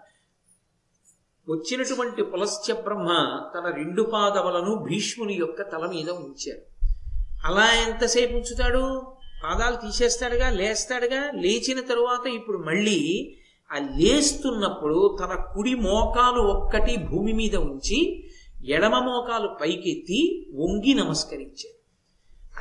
వచ్చినటువంటి 1.51 2.23
పులశ్చ 2.23 2.73
బ్రహ్మ 2.73 3.07
తన 3.55 3.73
రెండు 3.75 4.01
పాదములను 4.01 4.75
భీష్ముని 4.75 5.33
యొక్క 5.33 5.61
తల 5.61 5.85
మీద 5.85 6.09
ఉంచారు 6.09 6.61
అలా 7.45 7.73
ఎంతసేపు 7.73 8.33
ఉంచుతాడు? 8.33 9.07
పాదాలు 9.43 9.75
తీసేస్తాడుగా 9.75 10.49
లేస్తాడుగా? 10.49 11.31
లేచిన 11.31 11.79
తరువాత 11.79 12.27
ఇప్పుడు 12.27 12.57
మళ్ళీ 12.57 13.33
ఆ 13.71 13.75
లేస్తున్నప్పుడు 13.97 15.17
తన 15.21 15.45
కుడి 15.55 15.75
మోకాలు 15.75 16.41
ఒక్కటి 16.41 16.97
భూమి 16.97 17.33
మీద 17.33 17.55
ఉంచి 17.55 18.27
ఎడమ 18.65 18.99
మోకాలు 18.99 19.47
పైకెత్తి 19.61 20.49
వంగి 20.53 20.93
నమస్కరించాడు. 20.93 21.81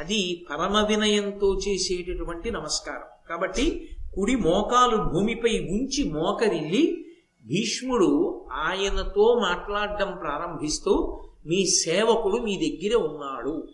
అది 0.01 0.47
పరమ 0.51 0.87
వినయంతో 0.89 1.61
చేసేటటువంటి 1.69 2.51
నమస్కారం. 2.51 3.29
కాబట్టి 3.29 3.89
కుడి 4.15 4.37
మోకాలు 4.37 4.97
భూమిపై 4.97 5.59
ఉంచి 5.59 6.11
మోకరిల్లి 6.11 7.05
భీష్ముడు 7.47 8.40
ఆయనతో 8.53 9.41
మాట్లాడడం 9.43 10.17
ప్రారంభిస్తూ 10.17 11.21
మీ 11.47 11.67
సేవకుడు 11.67 12.37
మీ 12.37 12.57
దగ్గర 12.57 12.97
ఉన్నాడు. 12.97 13.69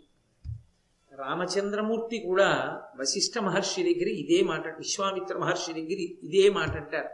రామచంద్రమూర్తి 1.17 2.19
కూడా 2.19 2.81
వశిష్ఠ 3.01 3.39
మహర్షి 3.39 3.83
దగ్గర 3.83 4.09
ఇదే 4.09 4.43
మాట 4.43 4.77
విశ్వామిత్ర 4.77 5.39
మహర్షి 5.39 5.73
దగ్గర 5.73 6.27
ఇదే 6.27 6.51
మాట 6.51 6.77
అంటారు. 6.77 7.09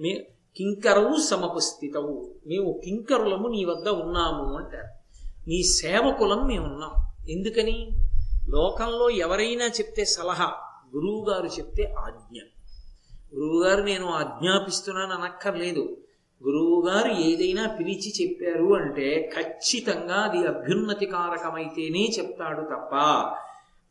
మే 0.00 0.26
కింకరవు 0.56 1.16
సమపస్థితవు. 1.16 2.34
మేము 2.46 2.80
కింకరులము 2.84 3.48
నీ 3.48 3.64
వద్ద 3.64 3.88
ఉన్నాము 3.88 4.56
అంటారు. 4.56 4.96
నీ 5.48 5.62
సేవకులం 5.62 6.46
మేమున్నాం 6.46 6.90
ఎందుకని? 7.30 7.88
లోకంలో 8.48 9.10
ఎవరైనా 9.10 9.64
చెప్తే 9.64 10.04
సలహా 10.04 10.52
గురువుగారు 10.96 11.46
చెప్తే 11.46 11.94
ఆజ్ఞ. 11.98 12.38
గురువుగారు 13.34 13.82
నేను 13.82 14.06
ఆజ్ఞాపిస్తున్నాను 14.06 15.12
అనక్కర్లేదు 15.12 15.96
గురువుగారు 16.44 17.12
ఏదైనా 17.12 17.76
పిలిచి 17.78 18.10
చెప్పారు 18.20 18.74
అంటే 18.74 19.30
ఖచ్చితంగా 19.36 20.14
అది 20.14 20.46
అభ్యున్నతి 20.46 21.06
కారకమైతేనే 21.06 22.12
చెప్తాడు 22.18 22.62
తప్ప 22.62 22.94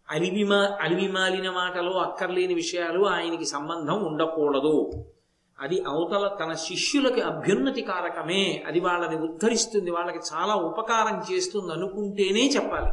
అలివిమా 0.10 0.78
అలివిమాలిన 0.82 1.50
మాటలు 1.52 1.90
అక్కర్లేని 1.90 2.54
విషయాలు 2.54 3.06
ఆయనకి 3.06 3.46
సంబంధం 3.46 4.04
ఉండకూడదు. 4.04 4.92
అది 5.60 5.84
అవతల 5.88 6.28
తన 6.28 6.54
శిష్యులకి 6.54 7.22
అభ్యున్నతి 7.22 7.82
కారకమే 7.82 8.64
అది 8.68 8.80
వాళ్ళని 8.80 9.16
ఉద్ధరిస్తుంది 9.16 9.92
వాళ్ళకి 9.92 10.20
చాలా 10.34 10.56
ఉపకారం 10.56 11.24
చేస్తుంది 11.32 11.74
అనుకుంటేనే 11.74 12.48
చెప్పాలి. 12.48 12.92